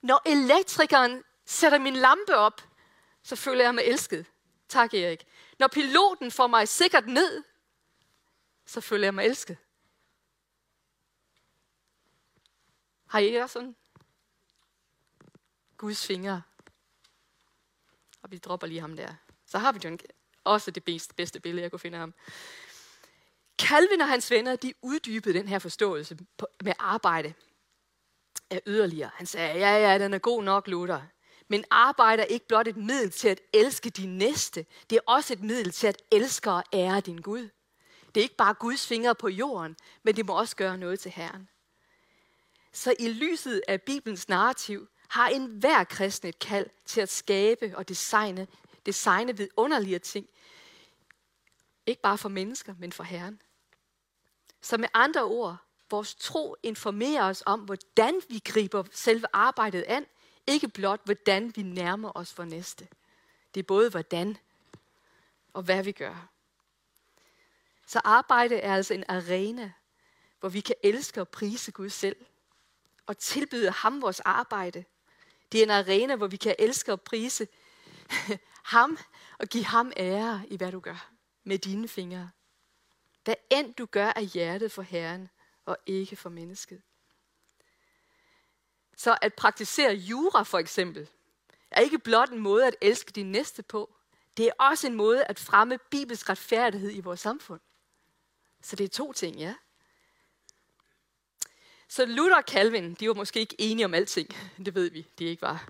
Når 0.00 0.22
elektrikeren 0.26 1.24
sætter 1.44 1.78
min 1.78 1.96
lampe 1.96 2.36
op, 2.36 2.62
så 3.22 3.36
føler 3.36 3.64
jeg 3.64 3.74
mig 3.74 3.84
elsket. 3.84 4.26
Tak, 4.68 4.94
Erik. 4.94 5.26
Når 5.58 5.68
piloten 5.68 6.30
får 6.30 6.46
mig 6.46 6.68
sikkert 6.68 7.06
ned, 7.06 7.42
så 8.66 8.80
føler 8.80 9.06
jeg 9.06 9.14
mig 9.14 9.24
elsket. 9.24 9.56
Har 13.06 13.18
I 13.18 13.34
også 13.34 13.52
sådan? 13.52 13.76
Guds 15.76 16.06
fingre. 16.06 16.42
Og 18.22 18.30
vi 18.30 18.38
dropper 18.38 18.66
lige 18.66 18.80
ham 18.80 18.96
der. 18.96 19.14
Så 19.46 19.58
har 19.58 19.72
vi 19.72 19.80
jo 19.84 19.98
også 20.44 20.70
det 20.70 20.84
bedste, 20.84 21.14
bedste 21.14 21.40
billede, 21.40 21.62
jeg 21.62 21.70
kunne 21.70 21.78
finde 21.78 21.96
af 21.96 22.00
ham. 22.00 22.14
Calvin 23.58 24.00
og 24.00 24.08
hans 24.08 24.30
venner, 24.30 24.56
de 24.56 24.74
uddybede 24.82 25.38
den 25.38 25.48
her 25.48 25.58
forståelse 25.58 26.18
med 26.64 26.72
arbejde 26.78 27.34
er 28.50 28.60
yderligere. 28.66 29.10
Han 29.14 29.26
sagde, 29.26 29.58
ja, 29.58 29.90
ja, 29.90 29.98
den 29.98 30.14
er 30.14 30.18
god 30.18 30.42
nok, 30.42 30.68
Luther. 30.68 31.02
Men 31.48 31.64
arbejde 31.70 32.22
er 32.22 32.26
ikke 32.26 32.48
blot 32.48 32.68
et 32.68 32.76
middel 32.76 33.10
til 33.10 33.28
at 33.28 33.40
elske 33.54 33.90
din 33.90 34.18
næste. 34.18 34.66
Det 34.90 34.96
er 34.96 35.00
også 35.06 35.32
et 35.32 35.42
middel 35.42 35.72
til 35.72 35.86
at 35.86 36.02
elske 36.12 36.50
og 36.50 36.64
ære 36.72 37.00
din 37.00 37.18
Gud. 37.18 37.48
Det 38.14 38.20
er 38.20 38.22
ikke 38.22 38.36
bare 38.36 38.54
Guds 38.54 38.86
fingre 38.86 39.14
på 39.14 39.28
jorden, 39.28 39.76
men 40.02 40.16
det 40.16 40.26
må 40.26 40.38
også 40.38 40.56
gøre 40.56 40.78
noget 40.78 41.00
til 41.00 41.10
Herren. 41.10 41.48
Så 42.72 42.94
i 42.98 43.08
lyset 43.08 43.62
af 43.68 43.82
Bibelens 43.82 44.28
narrativ 44.28 44.88
har 45.08 45.28
enhver 45.28 45.84
kristen 45.84 46.28
et 46.28 46.38
kald 46.38 46.66
til 46.86 47.00
at 47.00 47.08
skabe 47.08 47.72
og 47.76 47.88
designe, 47.88 48.46
designe 48.86 49.36
vidunderlige 49.36 49.98
ting. 49.98 50.28
Ikke 51.86 52.02
bare 52.02 52.18
for 52.18 52.28
mennesker, 52.28 52.74
men 52.78 52.92
for 52.92 53.04
Herren. 53.04 53.42
Så 54.60 54.76
med 54.76 54.88
andre 54.94 55.22
ord, 55.24 55.56
vores 55.90 56.14
tro 56.14 56.56
informerer 56.62 57.24
os 57.24 57.42
om, 57.46 57.60
hvordan 57.60 58.20
vi 58.28 58.38
griber 58.44 58.84
selve 58.92 59.26
arbejdet 59.32 59.82
an, 59.82 60.06
ikke 60.46 60.68
blot 60.68 61.00
hvordan 61.04 61.52
vi 61.56 61.62
nærmer 61.62 62.12
os 62.14 62.32
for 62.32 62.44
næste. 62.44 62.88
Det 63.54 63.60
er 63.60 63.64
både 63.64 63.90
hvordan 63.90 64.36
og 65.52 65.62
hvad 65.62 65.84
vi 65.84 65.92
gør. 65.92 66.28
Så 67.86 68.00
arbejde 68.04 68.56
er 68.56 68.74
altså 68.74 68.94
en 68.94 69.04
arena, 69.08 69.72
hvor 70.40 70.48
vi 70.48 70.60
kan 70.60 70.74
elske 70.82 71.20
og 71.20 71.28
prise 71.28 71.72
Gud 71.72 71.90
selv 71.90 72.16
og 73.06 73.18
tilbyde 73.18 73.70
ham 73.70 74.02
vores 74.02 74.20
arbejde. 74.20 74.84
Det 75.52 75.60
er 75.60 75.64
en 75.64 75.70
arena, 75.70 76.16
hvor 76.16 76.26
vi 76.26 76.36
kan 76.36 76.54
elske 76.58 76.92
og 76.92 77.00
prise 77.00 77.48
ham 78.66 78.98
og 79.38 79.46
give 79.46 79.64
ham 79.64 79.92
ære 79.96 80.44
i, 80.48 80.56
hvad 80.56 80.72
du 80.72 80.80
gør 80.80 81.10
med 81.44 81.58
dine 81.58 81.88
fingre. 81.88 82.30
Hvad 83.24 83.34
end 83.50 83.74
du 83.74 83.86
gør 83.86 84.08
af 84.08 84.26
hjertet 84.26 84.72
for 84.72 84.82
Herren 84.82 85.28
og 85.64 85.76
ikke 85.86 86.16
for 86.16 86.28
mennesket. 86.28 86.82
Så 88.96 89.18
at 89.22 89.34
praktisere 89.34 89.94
jura 89.94 90.42
for 90.42 90.58
eksempel, 90.58 91.08
er 91.70 91.80
ikke 91.80 91.98
blot 91.98 92.30
en 92.30 92.38
måde 92.38 92.66
at 92.66 92.76
elske 92.80 93.12
din 93.12 93.32
næste 93.32 93.62
på. 93.62 93.94
Det 94.36 94.46
er 94.46 94.52
også 94.58 94.86
en 94.86 94.94
måde 94.94 95.24
at 95.24 95.38
fremme 95.38 95.78
bibelsk 95.90 96.28
retfærdighed 96.28 96.90
i 96.94 97.00
vores 97.00 97.20
samfund. 97.20 97.60
Så 98.62 98.76
det 98.76 98.84
er 98.84 98.88
to 98.88 99.12
ting, 99.12 99.36
ja. 99.36 99.54
Så 101.88 102.06
Luther 102.06 102.36
og 102.36 102.42
Calvin, 102.46 102.94
de 102.94 103.08
var 103.08 103.14
måske 103.14 103.40
ikke 103.40 103.56
enige 103.58 103.84
om 103.84 103.94
alting. 103.94 104.28
Det 104.66 104.74
ved 104.74 104.90
vi, 104.90 105.06
de 105.18 105.24
ikke 105.24 105.42
var. 105.42 105.68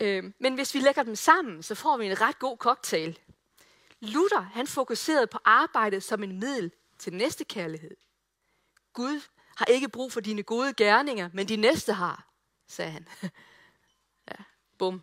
Øhm, 0.00 0.34
men 0.38 0.54
hvis 0.54 0.74
vi 0.74 0.80
lægger 0.80 1.02
dem 1.02 1.16
sammen, 1.16 1.62
så 1.62 1.74
får 1.74 1.96
vi 1.96 2.06
en 2.06 2.20
ret 2.20 2.38
god 2.38 2.56
cocktail. 2.56 3.18
Luther, 4.00 4.40
han 4.40 4.66
fokuserede 4.66 5.26
på 5.26 5.38
arbejdet 5.44 6.02
som 6.02 6.22
en 6.22 6.40
middel 6.40 6.70
til 6.98 7.12
næste 7.12 7.44
kærlighed. 7.44 7.96
Gud 8.92 9.20
har 9.56 9.66
ikke 9.66 9.88
brug 9.88 10.12
for 10.12 10.20
dine 10.20 10.42
gode 10.42 10.74
gerninger, 10.74 11.30
men 11.32 11.48
de 11.48 11.56
næste 11.56 11.92
har, 11.92 12.28
sagde 12.68 12.90
han. 12.90 13.08
ja, 14.30 14.44
bum. 14.78 15.02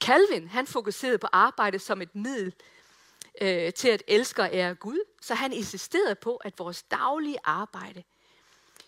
Calvin, 0.00 0.48
han 0.48 0.66
fokuserede 0.66 1.18
på 1.18 1.26
arbejdet 1.32 1.82
som 1.82 2.02
et 2.02 2.14
middel 2.14 2.54
øh, 3.40 3.72
til 3.72 3.88
at 3.88 4.02
elske 4.08 4.42
og 4.42 4.50
ære 4.52 4.74
Gud, 4.74 4.98
så 5.22 5.34
han 5.34 5.52
insisterede 5.52 6.14
på, 6.14 6.36
at 6.36 6.58
vores 6.58 6.82
daglige 6.82 7.38
arbejde 7.44 8.04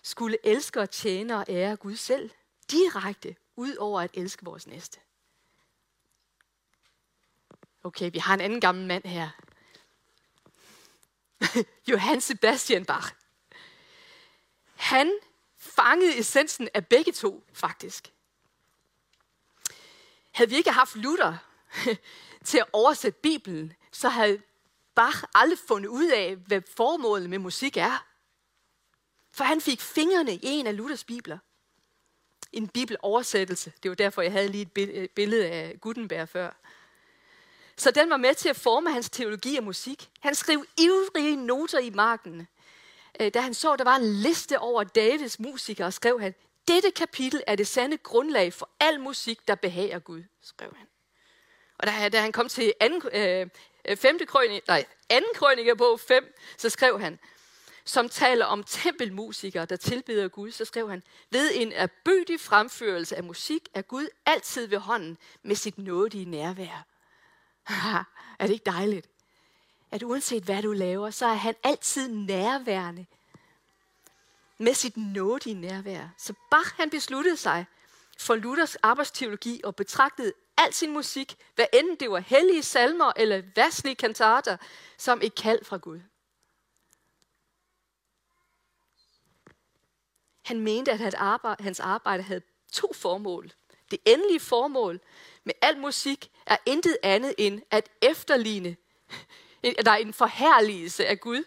skulle 0.06 0.38
elske 0.44 0.80
og 0.80 0.90
tjene 0.90 1.36
og 1.36 1.44
ære 1.48 1.76
Gud 1.76 1.96
selv, 1.96 2.30
direkte 2.70 3.36
ud 3.56 3.76
over 3.76 4.00
at 4.00 4.10
elske 4.14 4.44
vores 4.44 4.66
næste. 4.66 5.00
Okay, 7.84 8.10
vi 8.12 8.18
har 8.18 8.34
en 8.34 8.40
anden 8.40 8.60
gammel 8.60 8.86
mand 8.86 9.04
her. 9.04 9.30
Johann 11.90 12.20
Sebastian 12.20 12.84
Bach. 12.84 13.12
Han 14.74 15.12
fangede 15.56 16.18
essensen 16.18 16.68
af 16.74 16.86
begge 16.86 17.12
to, 17.12 17.44
faktisk. 17.52 18.12
Havde 20.30 20.50
vi 20.50 20.56
ikke 20.56 20.72
haft 20.72 20.96
Luther 20.96 21.36
til 22.48 22.58
at 22.58 22.66
oversætte 22.72 23.20
Bibelen, 23.20 23.72
så 23.92 24.08
havde 24.08 24.42
Bach 24.94 25.24
aldrig 25.34 25.58
fundet 25.58 25.88
ud 25.88 26.10
af, 26.10 26.36
hvad 26.36 26.62
formålet 26.76 27.30
med 27.30 27.38
musik 27.38 27.76
er. 27.76 28.15
For 29.36 29.44
han 29.44 29.60
fik 29.60 29.80
fingrene 29.80 30.34
i 30.34 30.40
en 30.42 30.66
af 30.66 30.76
Luthers 30.76 31.04
bibler. 31.04 31.38
En 32.52 32.68
bibeloversættelse. 32.68 33.72
Det 33.82 33.88
var 33.88 33.94
derfor, 33.94 34.22
jeg 34.22 34.32
havde 34.32 34.48
lige 34.48 34.70
et 34.76 34.88
øh, 34.88 35.08
billede 35.08 35.46
af 35.46 35.80
Gutenberg 35.80 36.28
før. 36.28 36.50
Så 37.76 37.90
den 37.90 38.10
var 38.10 38.16
med 38.16 38.34
til 38.34 38.48
at 38.48 38.56
forme 38.56 38.92
hans 38.92 39.10
teologi 39.10 39.56
og 39.56 39.64
musik. 39.64 40.10
Han 40.20 40.34
skrev 40.34 40.64
ivrige 40.78 41.36
noter 41.36 41.78
i 41.78 41.90
marken. 41.90 42.48
Øh, 43.20 43.34
da 43.34 43.40
han 43.40 43.54
så, 43.54 43.72
at 43.72 43.78
der 43.78 43.84
var 43.84 43.96
en 43.96 44.12
liste 44.12 44.58
over 44.58 44.84
Davids 44.84 45.40
musikere, 45.40 45.92
skrev 45.92 46.20
han, 46.20 46.34
dette 46.68 46.90
kapitel 46.90 47.42
er 47.46 47.56
det 47.56 47.66
sande 47.66 47.96
grundlag 47.96 48.52
for 48.52 48.70
al 48.80 49.00
musik, 49.00 49.48
der 49.48 49.54
behager 49.54 49.98
Gud, 49.98 50.22
skrev 50.42 50.74
han. 50.76 50.86
Og 51.78 51.86
da, 51.86 52.08
da 52.08 52.20
han 52.20 52.32
kom 52.32 52.48
til 52.48 52.72
anden, 52.80 53.02
øh, 53.12 53.46
øh 53.84 53.96
femte 53.96 54.26
krønik, 54.26 54.68
nej, 54.68 54.84
anden 55.08 55.30
krønike 55.34 55.76
på 55.76 55.96
5, 55.96 56.34
så 56.56 56.70
skrev 56.70 57.00
han, 57.00 57.18
som 57.86 58.08
taler 58.08 58.44
om 58.44 58.64
tempelmusikere, 58.64 59.64
der 59.64 59.76
tilbeder 59.76 60.28
Gud, 60.28 60.50
så 60.50 60.64
skrev 60.64 60.90
han, 60.90 61.02
ved 61.30 61.50
en 61.54 61.72
erbødig 61.72 62.40
fremførelse 62.40 63.16
af 63.16 63.24
musik 63.24 63.68
er 63.74 63.82
Gud 63.82 64.08
altid 64.26 64.66
ved 64.66 64.78
hånden 64.78 65.18
med 65.42 65.56
sit 65.56 65.78
nådige 65.78 66.24
nærvær. 66.24 66.86
er 68.38 68.46
det 68.46 68.50
ikke 68.50 68.70
dejligt? 68.70 69.08
At 69.90 70.02
uanset 70.02 70.42
hvad 70.42 70.62
du 70.62 70.72
laver, 70.72 71.10
så 71.10 71.26
er 71.26 71.34
han 71.34 71.54
altid 71.64 72.08
nærværende 72.08 73.06
med 74.58 74.74
sit 74.74 74.96
nådige 74.96 75.54
nærvær. 75.54 76.08
Så 76.18 76.34
Bach 76.50 76.74
han 76.76 76.90
besluttede 76.90 77.36
sig 77.36 77.66
for 78.18 78.34
Luthers 78.34 78.76
arbejdsteologi 78.76 79.60
og 79.64 79.76
betragtede 79.76 80.32
al 80.56 80.72
sin 80.72 80.92
musik, 80.92 81.36
hvad 81.54 81.66
enten 81.72 81.96
det 81.96 82.10
var 82.10 82.18
hellige 82.18 82.62
salmer 82.62 83.12
eller 83.16 83.42
værslige 83.56 83.94
kantater, 83.94 84.56
som 84.98 85.20
et 85.22 85.34
kald 85.34 85.64
fra 85.64 85.76
Gud. 85.76 86.00
Han 90.46 90.60
mente, 90.60 90.92
at 90.92 90.98
hans 91.60 91.80
arbejde 91.80 92.22
havde 92.22 92.42
to 92.72 92.92
formål. 92.92 93.52
Det 93.90 93.98
endelige 94.04 94.40
formål 94.40 95.00
med 95.44 95.54
al 95.62 95.78
musik 95.78 96.30
er 96.46 96.56
intet 96.66 96.98
andet 97.02 97.34
end 97.38 97.62
at 97.70 97.88
efterligne, 98.02 98.76
der 99.84 99.90
er 99.90 99.96
en 99.96 100.12
forherligelse 100.12 101.06
af 101.06 101.20
Gud. 101.20 101.44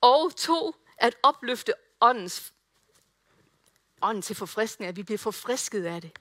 Og 0.00 0.36
to, 0.36 0.74
at 0.96 1.16
opløfte 1.22 1.72
åndens, 2.00 2.52
ånden 4.02 4.22
til 4.22 4.36
forfriskning, 4.36 4.88
at 4.88 4.96
vi 4.96 5.02
bliver 5.02 5.18
forfrisket 5.18 5.84
af 5.86 6.00
det. 6.00 6.18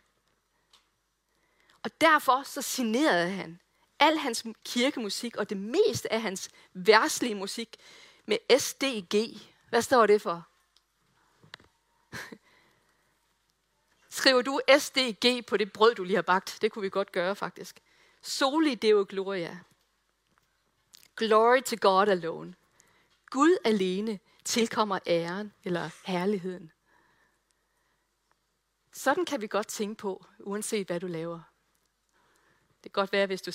Og 1.84 2.02
derfor 2.02 2.44
så 2.44 2.62
signerede 2.62 3.30
han 3.30 3.60
al 4.00 4.18
hans 4.18 4.46
kirkemusik 4.66 5.36
og 5.36 5.50
det 5.50 5.58
meste 5.58 6.14
af 6.14 6.22
hans 6.22 6.50
værslige 6.74 7.36
musik 7.36 7.78
med 8.26 8.60
SDG. 8.60 9.42
Hvad 9.70 9.82
står 9.82 10.06
det 10.06 10.22
for? 10.22 10.53
Skriver 14.24 14.42
du 14.42 14.62
SDG 14.80 15.46
på 15.46 15.58
det 15.58 15.74
brød, 15.74 15.96
du 15.96 16.04
lige 16.04 16.16
har 16.16 16.22
bagt? 16.22 16.58
Det 16.62 16.72
kunne 16.72 16.82
vi 16.82 16.90
godt 16.90 17.12
gøre, 17.12 17.36
faktisk. 17.36 17.80
Soli 18.22 18.76
Deo 18.76 19.06
Gloria. 19.10 19.60
Glory 21.16 21.62
to 21.62 21.76
God 21.82 22.08
alone. 22.08 22.56
Gud 23.30 23.58
alene 23.66 24.20
tilkommer 24.46 25.00
æren 25.08 25.54
eller 25.64 25.90
herligheden. 26.06 26.72
Sådan 28.92 29.26
kan 29.26 29.42
vi 29.42 29.48
godt 29.48 29.68
tænke 29.68 29.96
på, 29.96 30.26
uanset 30.40 30.88
hvad 30.88 31.00
du 31.00 31.08
laver. 31.08 31.42
Det 32.84 32.92
kan 32.94 33.02
godt 33.02 33.12
være, 33.12 33.26
hvis 33.26 33.42
du... 33.42 33.52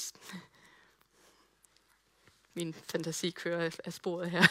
Min 2.54 2.74
fantasi 2.74 3.30
kører 3.30 3.70
af 3.84 3.92
sporet 3.92 4.30
her. 4.30 4.42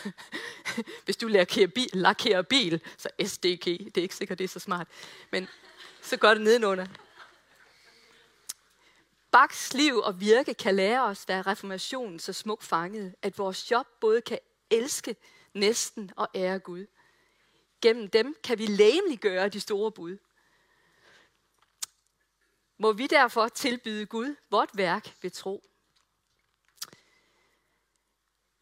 Hvis 1.05 1.17
du 1.17 1.27
lakerer 1.27 1.67
bil, 1.67 1.89
lakerer 1.93 2.41
bil, 2.41 2.81
så 2.97 3.09
SDG, 3.25 3.65
det 3.65 3.97
er 3.97 4.01
ikke 4.01 4.15
sikkert, 4.15 4.37
det 4.37 4.43
er 4.43 4.47
så 4.47 4.59
smart. 4.59 4.87
Men 5.31 5.47
så 6.07 6.17
går 6.17 6.33
det 6.33 6.41
nedenunder. 6.41 6.87
Bachs 9.31 9.73
liv 9.73 9.97
og 9.97 10.19
virke 10.19 10.53
kan 10.53 10.75
lære 10.75 11.03
os, 11.03 11.23
hvad 11.23 11.47
reformationen 11.47 12.19
så 12.19 12.33
smukt 12.33 12.63
fanget, 12.63 13.15
at 13.21 13.37
vores 13.37 13.71
job 13.71 13.87
både 13.99 14.21
kan 14.21 14.39
elske 14.69 15.15
næsten 15.53 16.11
og 16.15 16.29
ære 16.35 16.59
Gud. 16.59 16.85
Gennem 17.81 18.09
dem 18.09 18.35
kan 18.43 18.57
vi 18.57 18.65
læmeliggøre 18.65 19.49
de 19.49 19.59
store 19.59 19.91
bud. 19.91 20.17
Må 22.77 22.91
vi 22.91 23.07
derfor 23.07 23.47
tilbyde 23.47 24.05
Gud 24.05 24.35
vort 24.49 24.69
værk 24.73 25.13
ved 25.21 25.31
tro. 25.31 25.63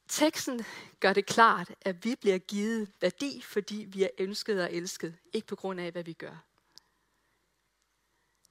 Teksten 0.07 0.65
gør 0.99 1.13
det 1.13 1.25
klart, 1.25 1.71
at 1.81 2.05
vi 2.05 2.15
bliver 2.15 2.37
givet 2.37 2.91
værdi, 3.01 3.41
fordi 3.41 3.75
vi 3.75 4.03
er 4.03 4.09
ønsket 4.17 4.61
og 4.61 4.73
elsket, 4.73 5.17
ikke 5.33 5.47
på 5.47 5.55
grund 5.55 5.79
af, 5.79 5.91
hvad 5.91 6.03
vi 6.03 6.13
gør. 6.13 6.45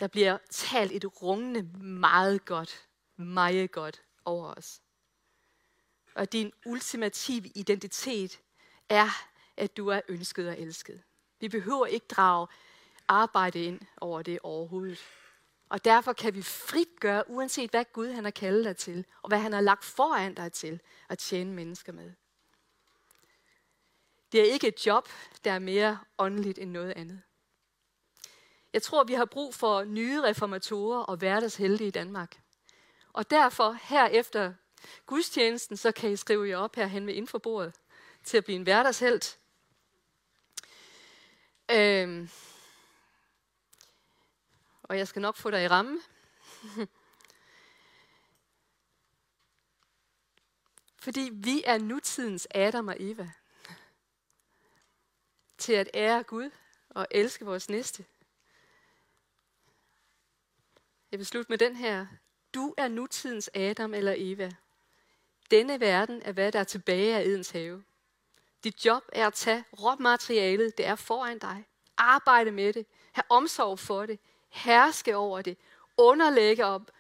Der 0.01 0.07
bliver 0.07 0.39
talt 0.51 0.93
et 0.93 1.23
rungende 1.23 1.63
meget 1.83 2.45
godt, 2.45 2.89
meget 3.17 3.71
godt 3.71 4.03
over 4.25 4.55
os. 4.55 4.81
Og 6.15 6.33
din 6.33 6.53
ultimative 6.67 7.49
identitet 7.55 8.41
er, 8.89 9.09
at 9.57 9.77
du 9.77 9.89
er 9.89 10.01
ønsket 10.09 10.49
og 10.49 10.61
elsket. 10.61 11.03
Vi 11.41 11.49
behøver 11.49 11.87
ikke 11.87 12.07
drage 12.07 12.47
arbejde 13.09 13.65
ind 13.65 13.81
over 14.01 14.23
det 14.23 14.39
overhovedet. 14.43 14.99
Og 15.69 15.85
derfor 15.85 16.13
kan 16.13 16.35
vi 16.35 16.43
frit 16.43 17.01
gøre, 17.01 17.31
uanset 17.31 17.71
hvad 17.71 17.85
Gud 17.93 18.13
han 18.13 18.25
har 18.25 18.31
kaldet 18.31 18.65
dig 18.65 18.77
til, 18.77 19.05
og 19.23 19.29
hvad 19.29 19.39
han 19.39 19.53
har 19.53 19.61
lagt 19.61 19.85
foran 19.85 20.35
dig 20.35 20.53
til 20.53 20.81
at 21.09 21.19
tjene 21.19 21.53
mennesker 21.53 21.93
med. 21.93 22.13
Det 24.33 24.41
er 24.41 24.53
ikke 24.53 24.69
et 24.69 24.87
job, 24.87 25.09
der 25.45 25.53
er 25.53 25.59
mere 25.59 25.99
åndeligt 26.19 26.59
end 26.59 26.71
noget 26.71 26.93
andet. 26.93 27.23
Jeg 28.75 28.83
tror, 28.83 29.05
vi 29.05 29.15
har 29.15 29.25
brug 29.25 29.55
for 29.55 29.85
nye 29.85 30.23
reformatorer 30.23 31.03
og 31.03 31.17
hverdagshelte 31.17 31.87
i 31.87 31.91
Danmark. 31.91 32.41
Og 33.13 33.31
derfor 33.31 33.73
her 33.73 34.07
efter 34.07 34.55
gudstjenesten, 35.07 35.77
så 35.77 35.93
kan 35.93 36.11
I 36.11 36.17
skrive 36.17 36.49
jer 36.49 36.57
op 36.57 36.77
herhen 36.77 37.07
ved 37.07 37.15
infobordet 37.15 37.75
til 38.25 38.37
at 38.37 38.45
blive 38.45 38.57
en 38.57 38.63
hverdagshelt. 38.63 39.39
Øhm, 41.71 42.31
og 44.83 44.99
jeg 44.99 45.09
skal 45.09 45.23
nok 45.23 45.37
få 45.37 45.51
dig 45.51 45.65
i 45.65 45.69
ramme. 45.69 46.01
Fordi 51.05 51.31
vi 51.33 51.63
er 51.67 51.79
nutidens 51.79 52.49
Adam 52.51 52.89
og 52.89 52.97
Eva. 53.01 53.31
Til 55.59 55.73
at 55.73 55.91
ære 55.95 56.23
Gud 56.23 56.51
og 56.89 57.07
elske 57.11 57.45
vores 57.45 57.69
næste. 57.69 58.05
Jeg 61.14 61.18
vil 61.18 61.27
slutte 61.27 61.53
med 61.53 61.59
den 61.59 61.77
her. 61.77 62.07
Du 62.55 62.74
er 62.77 62.88
nutidens 62.88 63.50
Adam 63.55 63.94
eller 63.94 64.14
Eva. 64.16 64.50
Denne 65.50 65.81
verden 65.81 66.22
er, 66.24 66.33
hvad 66.33 66.53
der 66.53 66.61
er 66.61 66.64
tilbage 66.64 67.16
af 67.16 67.22
Edens 67.22 67.50
have. 67.50 67.85
Dit 68.64 68.85
job 68.85 69.03
er 69.12 69.27
at 69.27 69.35
tage 69.35 69.64
råmaterialet, 69.81 70.79
det 70.79 70.87
er 70.87 70.94
foran 70.94 71.38
dig. 71.38 71.64
Arbejde 71.96 72.50
med 72.50 72.72
det. 72.72 72.87
Have 73.12 73.24
omsorg 73.29 73.79
for 73.79 74.07
det 74.07 74.18
herske 74.50 75.16
over 75.16 75.42
det, 75.42 75.57
underlægge, 75.96 76.64
op 76.64 76.90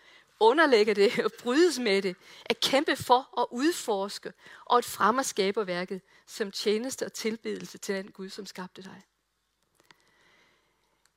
underlægge 0.40 0.94
det 0.94 1.24
og 1.24 1.30
brydes 1.42 1.78
med 1.78 2.02
det, 2.02 2.16
at 2.46 2.60
kæmpe 2.60 2.96
for 2.96 3.40
at 3.40 3.46
udforske 3.50 4.32
og 4.64 4.78
at 4.78 4.84
fremme 4.84 5.24
skaberværket 5.24 6.00
som 6.26 6.50
tjeneste 6.50 7.06
og 7.06 7.12
tilbedelse 7.12 7.78
til 7.78 7.94
den 7.94 8.10
Gud, 8.10 8.28
som 8.28 8.46
skabte 8.46 8.82
dig. 8.82 9.02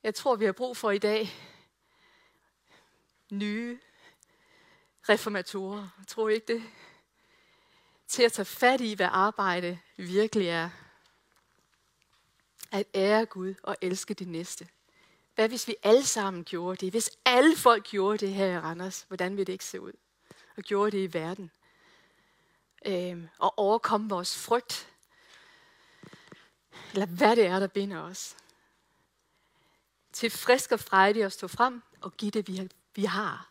Jeg 0.02 0.14
tror, 0.14 0.36
vi 0.36 0.44
har 0.44 0.52
brug 0.52 0.76
for 0.76 0.90
i 0.90 0.98
dag 0.98 1.30
nye 3.30 3.78
reformatorer. 5.08 5.88
Tror 6.06 6.28
I 6.28 6.34
ikke 6.34 6.52
det? 6.52 6.62
Til 8.08 8.22
at 8.22 8.32
tage 8.32 8.46
fat 8.46 8.80
i, 8.80 8.94
hvad 8.94 9.08
arbejde 9.10 9.78
virkelig 9.96 10.48
er. 10.48 10.70
At 12.72 12.86
ære 12.94 13.26
Gud 13.26 13.54
og 13.62 13.76
elske 13.80 14.14
de 14.14 14.24
næste. 14.24 14.68
Hvad 15.34 15.48
hvis 15.48 15.68
vi 15.68 15.76
alle 15.82 16.06
sammen 16.06 16.44
gjorde 16.44 16.76
det? 16.76 16.92
Hvis 16.92 17.10
alle 17.24 17.56
folk 17.56 17.84
gjorde 17.84 18.18
det 18.18 18.34
her 18.34 18.46
i 18.46 18.58
Randers, 18.58 19.04
hvordan 19.08 19.36
ville 19.36 19.44
det 19.44 19.52
ikke 19.52 19.64
se 19.64 19.80
ud? 19.80 19.92
Og 20.56 20.62
gjorde 20.62 20.90
det 20.90 21.10
i 21.10 21.18
verden. 21.18 21.50
Øhm, 22.86 23.28
og 23.38 23.58
overkomme 23.58 24.08
vores 24.08 24.38
frygt. 24.38 24.88
Eller 26.92 27.06
hvad 27.06 27.36
det 27.36 27.46
er, 27.46 27.58
der 27.58 27.66
binder 27.66 28.00
os. 28.00 28.36
Til 30.12 30.30
frisk 30.30 30.72
og 30.72 30.80
frejdig 30.80 31.24
at 31.24 31.32
stå 31.32 31.48
frem 31.48 31.82
og 32.00 32.16
give 32.16 32.30
det, 32.30 32.48
vi, 32.48 32.68
vi 32.98 33.04
har. 33.04 33.50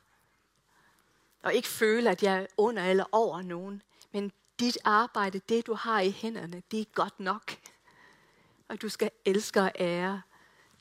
Og 1.42 1.54
ikke 1.54 1.68
føle, 1.68 2.10
at 2.10 2.24
jeg 2.24 2.42
er 2.42 2.48
under 2.58 2.84
eller 2.86 3.06
over 3.12 3.42
nogen. 3.42 3.82
Men 4.12 4.32
dit 4.60 4.78
arbejde, 4.84 5.40
det 5.40 5.68
du 5.68 5.74
har 5.74 6.02
i 6.02 6.12
hænderne, 6.12 6.64
det 6.72 6.80
er 6.80 6.86
godt 6.86 7.20
nok. 7.20 7.58
Og 8.68 8.82
du 8.82 8.90
skal 8.90 9.12
elske 9.26 9.62
og 9.62 9.72
ære 9.80 10.22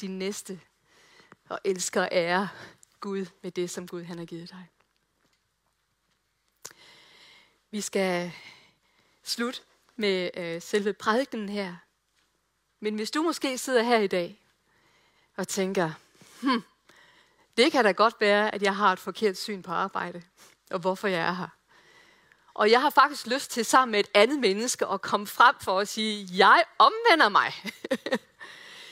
din 0.00 0.18
næste 0.18 0.60
og 1.48 1.60
elske 1.64 2.00
og 2.00 2.08
ære 2.12 2.48
Gud 3.00 3.26
med 3.42 3.50
det, 3.50 3.70
som 3.70 3.88
Gud 3.88 4.02
han 4.02 4.18
har 4.18 4.24
givet 4.24 4.50
dig. 4.50 4.68
Vi 7.70 7.80
skal 7.80 8.32
slutte 9.22 9.60
med 9.96 10.30
øh, 10.36 10.62
selve 10.62 10.92
prædiken 10.92 11.48
her. 11.48 11.76
Men 12.80 12.94
hvis 12.94 13.10
du 13.10 13.22
måske 13.22 13.58
sidder 13.58 13.82
her 13.82 13.98
i 13.98 14.06
dag 14.06 14.42
og 15.36 15.48
tænker, 15.48 15.92
hmm, 16.42 16.62
det 17.56 17.72
kan 17.72 17.84
da 17.84 17.92
godt 17.92 18.14
være, 18.20 18.54
at 18.54 18.62
jeg 18.62 18.76
har 18.76 18.92
et 18.92 18.98
forkert 18.98 19.36
syn 19.36 19.62
på 19.62 19.72
arbejde, 19.72 20.22
og 20.70 20.78
hvorfor 20.78 21.08
jeg 21.08 21.20
er 21.20 21.32
her. 21.32 21.48
Og 22.54 22.70
jeg 22.70 22.80
har 22.80 22.90
faktisk 22.90 23.26
lyst 23.26 23.50
til 23.50 23.64
sammen 23.64 23.92
med 23.92 24.00
et 24.00 24.10
andet 24.14 24.38
menneske 24.38 24.86
at 24.86 25.00
komme 25.00 25.26
frem 25.26 25.54
for 25.60 25.80
at 25.80 25.88
sige, 25.88 26.28
jeg 26.32 26.64
omvender 26.78 27.28
mig. 27.28 27.52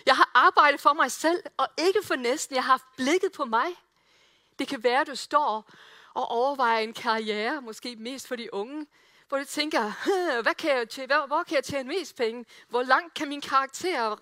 Jeg 0.07 0.17
har 0.17 0.31
arbejdet 0.35 0.81
for 0.81 0.93
mig 0.93 1.13
selv, 1.13 1.43
og 1.57 1.69
ikke 1.79 1.99
for 2.03 2.15
næsten. 2.17 2.57
Jeg 2.57 2.65
har 2.65 2.73
haft 2.73 2.85
blikket 2.97 3.33
på 3.33 3.45
mig. 3.45 3.67
Det 4.59 4.69
kan 4.69 4.83
være, 4.83 5.01
at 5.01 5.07
du 5.07 5.17
står 5.17 5.71
og 6.15 6.31
overvejer 6.31 6.79
en 6.79 6.93
karriere, 6.93 7.63
måske 7.63 7.97
mest 7.97 8.29
for 8.29 8.37
de 8.37 8.55
unge, 8.55 8.87
hvor 9.29 9.39
du 9.39 9.45
tænker, 9.45 9.93
hm, 10.05 10.43
hvad 10.43 10.55
kan 10.55 10.71
jeg 10.71 10.89
tjene, 10.89 11.17
hvor, 11.17 11.27
hvor 11.27 11.43
kan 11.43 11.55
jeg 11.55 11.65
tjene 11.65 11.89
mest 11.89 12.17
penge? 12.17 12.45
Hvor 12.69 12.83
langt 12.83 13.15
kan 13.15 13.29
min 13.29 13.41
karakter 13.41 14.17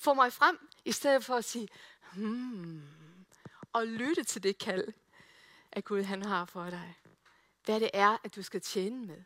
få 0.00 0.14
mig 0.14 0.32
frem? 0.32 0.68
I 0.84 0.92
stedet 0.92 1.24
for 1.24 1.34
at 1.34 1.44
sige, 1.44 1.68
hmm, 2.12 2.82
og 3.72 3.86
lytte 3.86 4.24
til 4.24 4.42
det 4.42 4.58
kald, 4.58 4.88
at 5.72 5.84
Gud 5.84 6.02
han 6.02 6.22
har 6.22 6.44
for 6.44 6.70
dig. 6.70 6.94
Hvad 7.64 7.80
det 7.80 7.90
er, 7.94 8.16
at 8.24 8.36
du 8.36 8.42
skal 8.42 8.60
tjene 8.60 9.06
med. 9.06 9.22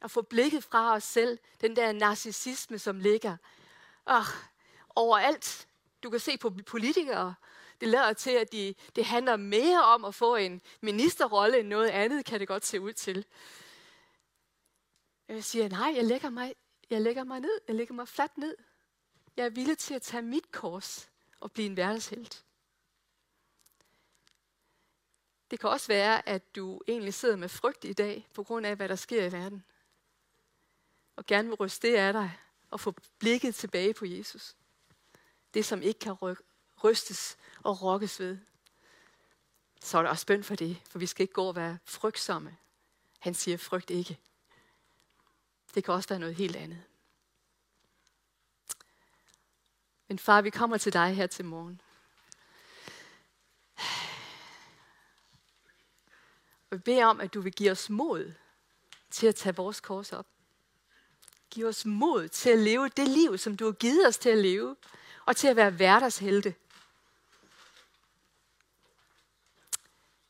Og 0.00 0.10
få 0.10 0.22
blikket 0.22 0.64
fra 0.64 0.94
os 0.94 1.04
selv, 1.04 1.38
den 1.60 1.76
der 1.76 1.92
narcissisme, 1.92 2.78
som 2.78 3.00
ligger 3.00 3.36
ah, 4.06 4.18
oh, 4.20 4.26
overalt. 4.94 5.68
Du 6.02 6.10
kan 6.10 6.20
se 6.20 6.38
på 6.38 6.50
politikere. 6.66 7.34
Det 7.80 7.88
lader 7.88 8.12
til, 8.12 8.30
at 8.30 8.52
de, 8.52 8.74
det 8.96 9.04
handler 9.04 9.36
mere 9.36 9.84
om 9.84 10.04
at 10.04 10.14
få 10.14 10.36
en 10.36 10.60
ministerrolle 10.80 11.60
end 11.60 11.68
noget 11.68 11.88
andet, 11.88 12.24
kan 12.24 12.40
det 12.40 12.48
godt 12.48 12.66
se 12.66 12.80
ud 12.80 12.92
til. 12.92 13.26
Jeg 15.28 15.44
siger, 15.44 15.68
nej, 15.68 15.92
jeg 15.96 16.04
lægger 16.04 16.30
mig, 16.30 16.54
jeg 16.90 17.00
lægger 17.00 17.24
mig 17.24 17.40
ned. 17.40 17.60
Jeg 17.68 17.76
lægger 17.76 17.94
mig 17.94 18.08
fladt 18.08 18.38
ned. 18.38 18.56
Jeg 19.36 19.46
er 19.46 19.50
villig 19.50 19.78
til 19.78 19.94
at 19.94 20.02
tage 20.02 20.22
mit 20.22 20.52
kors 20.52 21.10
og 21.40 21.52
blive 21.52 21.66
en 21.66 21.74
hverdagshelt. 21.74 22.44
Det 25.52 25.60
kan 25.60 25.70
også 25.70 25.88
være, 25.88 26.28
at 26.28 26.56
du 26.56 26.80
egentlig 26.88 27.14
sidder 27.14 27.36
med 27.36 27.48
frygt 27.48 27.84
i 27.84 27.92
dag, 27.92 28.28
på 28.34 28.42
grund 28.42 28.66
af, 28.66 28.76
hvad 28.76 28.88
der 28.88 28.96
sker 28.96 29.24
i 29.24 29.32
verden. 29.32 29.64
Og 31.16 31.26
gerne 31.26 31.48
vil 31.48 31.56
ryste 31.56 31.88
det 31.88 31.94
af 31.94 32.12
dig, 32.12 32.38
og 32.70 32.80
få 32.80 32.94
blikket 33.18 33.54
tilbage 33.54 33.94
på 33.94 34.06
Jesus. 34.06 34.56
Det, 35.54 35.64
som 35.64 35.82
ikke 35.82 36.00
kan 36.00 36.16
rystes 36.84 37.36
og 37.62 37.82
rokkes 37.82 38.20
ved. 38.20 38.38
så 39.82 39.98
er 39.98 40.02
der 40.02 40.10
også 40.10 40.26
bøn 40.26 40.44
for 40.44 40.54
det, 40.54 40.82
for 40.88 40.98
vi 40.98 41.06
skal 41.06 41.22
ikke 41.22 41.34
gå 41.34 41.44
og 41.44 41.56
være 41.56 41.78
frygtsomme. 41.84 42.56
Han 43.18 43.34
siger, 43.34 43.56
frygt 43.56 43.90
ikke. 43.90 44.18
Det 45.74 45.84
kan 45.84 45.94
også 45.94 46.08
være 46.08 46.18
noget 46.18 46.34
helt 46.34 46.56
andet. 46.56 46.82
Men 50.08 50.18
far, 50.18 50.42
vi 50.42 50.50
kommer 50.50 50.78
til 50.78 50.92
dig 50.92 51.14
her 51.14 51.26
til 51.26 51.44
morgen. 51.44 51.81
Og 56.72 56.78
vi 56.78 56.82
beder 56.82 57.06
om, 57.06 57.20
at 57.20 57.34
du 57.34 57.40
vil 57.40 57.52
give 57.52 57.70
os 57.70 57.90
mod 57.90 58.32
til 59.10 59.26
at 59.26 59.34
tage 59.34 59.56
vores 59.56 59.80
kors 59.80 60.12
op. 60.12 60.26
Giv 61.50 61.66
os 61.66 61.84
mod 61.84 62.28
til 62.28 62.50
at 62.50 62.58
leve 62.58 62.88
det 62.88 63.08
liv, 63.08 63.38
som 63.38 63.56
du 63.56 63.64
har 63.64 63.72
givet 63.72 64.06
os 64.06 64.18
til 64.18 64.28
at 64.28 64.38
leve, 64.38 64.76
og 65.26 65.36
til 65.36 65.48
at 65.48 65.56
være 65.56 65.70
hverdagshelte. 65.70 66.54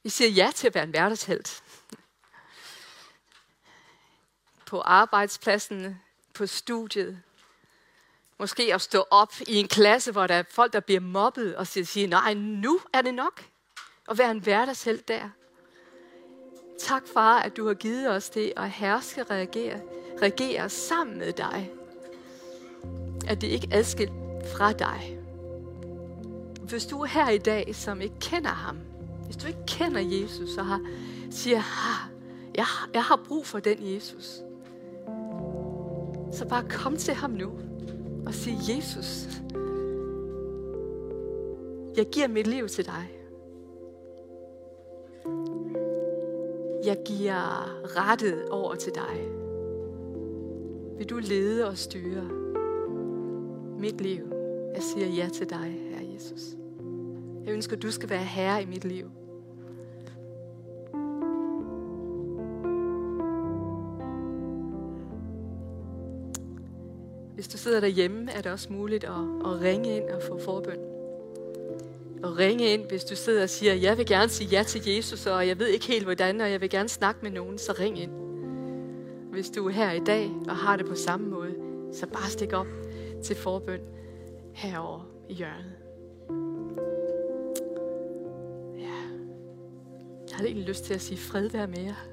Vi 0.03 0.09
siger 0.09 0.30
ja 0.30 0.51
til 0.55 0.66
at 0.66 0.74
være 0.74 0.84
en 0.84 0.90
hverdagshelt. 0.90 1.62
På 4.66 4.80
arbejdspladsen, 4.80 6.01
på 6.34 6.47
studiet. 6.47 7.22
Måske 8.38 8.74
at 8.74 8.82
stå 8.82 9.07
op 9.11 9.32
i 9.40 9.55
en 9.55 9.68
klasse, 9.68 10.12
hvor 10.12 10.26
der 10.26 10.34
er 10.34 10.45
folk, 10.51 10.72
der 10.72 10.80
bliver 10.80 11.01
mobbet, 11.01 11.57
og 11.57 11.66
siger, 11.66 12.09
nej, 12.09 12.34
nu 12.34 12.80
er 12.93 13.03
det 13.03 13.14
nok. 13.14 13.45
At 14.09 14.18
være 14.18 14.30
en 14.30 14.38
hverdagshelt 14.38 15.09
der. 15.09 15.30
Tak, 16.83 17.07
far, 17.07 17.39
at 17.39 17.57
du 17.57 17.66
har 17.66 17.74
givet 17.74 18.11
os 18.11 18.30
det 18.30 18.53
at 18.57 18.70
herske 18.70 19.22
reagere, 19.22 19.80
regere 20.22 20.68
sammen 20.68 21.18
med 21.18 21.33
dig. 21.33 21.70
At 23.28 23.41
det 23.41 23.47
ikke 23.47 23.68
er 23.70 23.78
adskilt 23.78 24.12
fra 24.57 24.72
dig. 24.72 25.18
Hvis 26.62 26.87
du 26.87 27.01
er 27.01 27.07
her 27.07 27.28
i 27.28 27.39
dag, 27.39 27.74
som 27.74 28.01
ikke 28.01 28.14
kender 28.20 28.51
ham, 28.51 28.78
hvis 29.24 29.37
du 29.37 29.47
ikke 29.47 29.66
kender 29.66 30.01
Jesus, 30.01 30.57
og 30.57 30.66
har, 30.66 30.80
siger, 31.30 31.59
ha, 31.59 32.09
jeg, 32.55 32.66
jeg 32.95 33.05
har 33.05 33.20
brug 33.28 33.47
for 33.47 33.59
den 33.59 33.95
Jesus, 33.95 34.41
så 36.33 36.47
bare 36.49 36.64
kom 36.68 36.97
til 36.97 37.14
ham 37.14 37.30
nu 37.30 37.53
og 38.26 38.35
sig, 38.35 38.59
Jesus, 38.68 39.26
jeg 41.97 42.07
giver 42.12 42.28
mit 42.28 42.47
liv 42.47 42.68
til 42.68 42.87
dig. 42.87 43.22
Jeg 46.85 46.97
giver 47.05 47.68
rettet 47.97 48.49
over 48.49 48.74
til 48.74 48.95
dig. 48.95 49.28
Vil 50.99 51.11
du 51.11 51.18
lede 51.18 51.68
og 51.68 51.78
styre 51.78 52.24
mit 53.78 54.01
liv? 54.01 54.33
Jeg 54.74 54.83
siger 54.83 55.07
ja 55.07 55.28
til 55.28 55.51
dig, 55.51 55.59
Herre 55.91 56.12
Jesus. 56.14 56.43
Jeg 57.45 57.53
ønsker, 57.53 57.76
at 57.76 57.83
du 57.83 57.91
skal 57.91 58.11
være 58.11 58.24
herre 58.24 58.62
i 58.62 58.66
mit 58.66 58.85
liv. 58.85 59.11
Hvis 67.35 67.49
du 67.49 67.59
sidder 67.59 67.80
derhjemme, 67.80 68.30
er 68.30 68.41
det 68.41 68.53
også 68.53 68.72
muligt 68.72 69.05
at, 69.05 69.11
at 69.45 69.61
ringe 69.61 69.97
ind 69.97 70.11
og 70.11 70.22
få 70.22 70.39
forbøn. 70.39 70.91
Og 72.23 72.39
ringe 72.39 72.64
ind, 72.75 72.85
hvis 72.89 73.05
du 73.05 73.16
sidder 73.16 73.43
og 73.43 73.51
siger, 73.51 73.75
jeg 73.75 73.99
vil 73.99 74.07
gerne 74.07 74.29
sige 74.29 74.49
ja 74.49 74.62
til 74.62 74.83
Jesus, 74.87 75.27
og 75.27 75.49
jeg 75.49 75.59
ved 75.59 75.66
ikke 75.66 75.87
helt 75.87 76.05
hvordan, 76.05 76.41
og 76.41 76.51
jeg 76.51 76.61
vil 76.61 76.70
gerne 76.70 76.89
snakke 76.89 77.20
med 77.23 77.31
nogen, 77.31 77.59
så 77.59 77.75
ring 77.79 77.99
ind. 77.99 78.11
Hvis 79.33 79.51
du 79.51 79.68
er 79.68 79.73
her 79.73 79.93
i 79.93 80.01
dag 80.01 80.31
og 80.49 80.57
har 80.57 80.77
det 80.77 80.87
på 80.87 80.95
samme 80.95 81.29
måde, 81.29 81.55
så 81.93 82.07
bare 82.07 82.31
stik 82.31 82.53
op 82.53 82.66
til 83.25 83.37
forbøn 83.37 83.81
herover 84.55 85.07
i 85.29 85.35
hjørnet. 85.35 85.73
Ja. 88.79 88.95
Jeg 90.31 90.37
har 90.37 90.45
ikke 90.45 90.61
lyst 90.61 90.85
til 90.85 90.95
at 90.95 91.01
sige 91.01 91.18
fred 91.18 91.49
være 91.49 91.66
med 91.66 91.81
jer. 91.81 92.12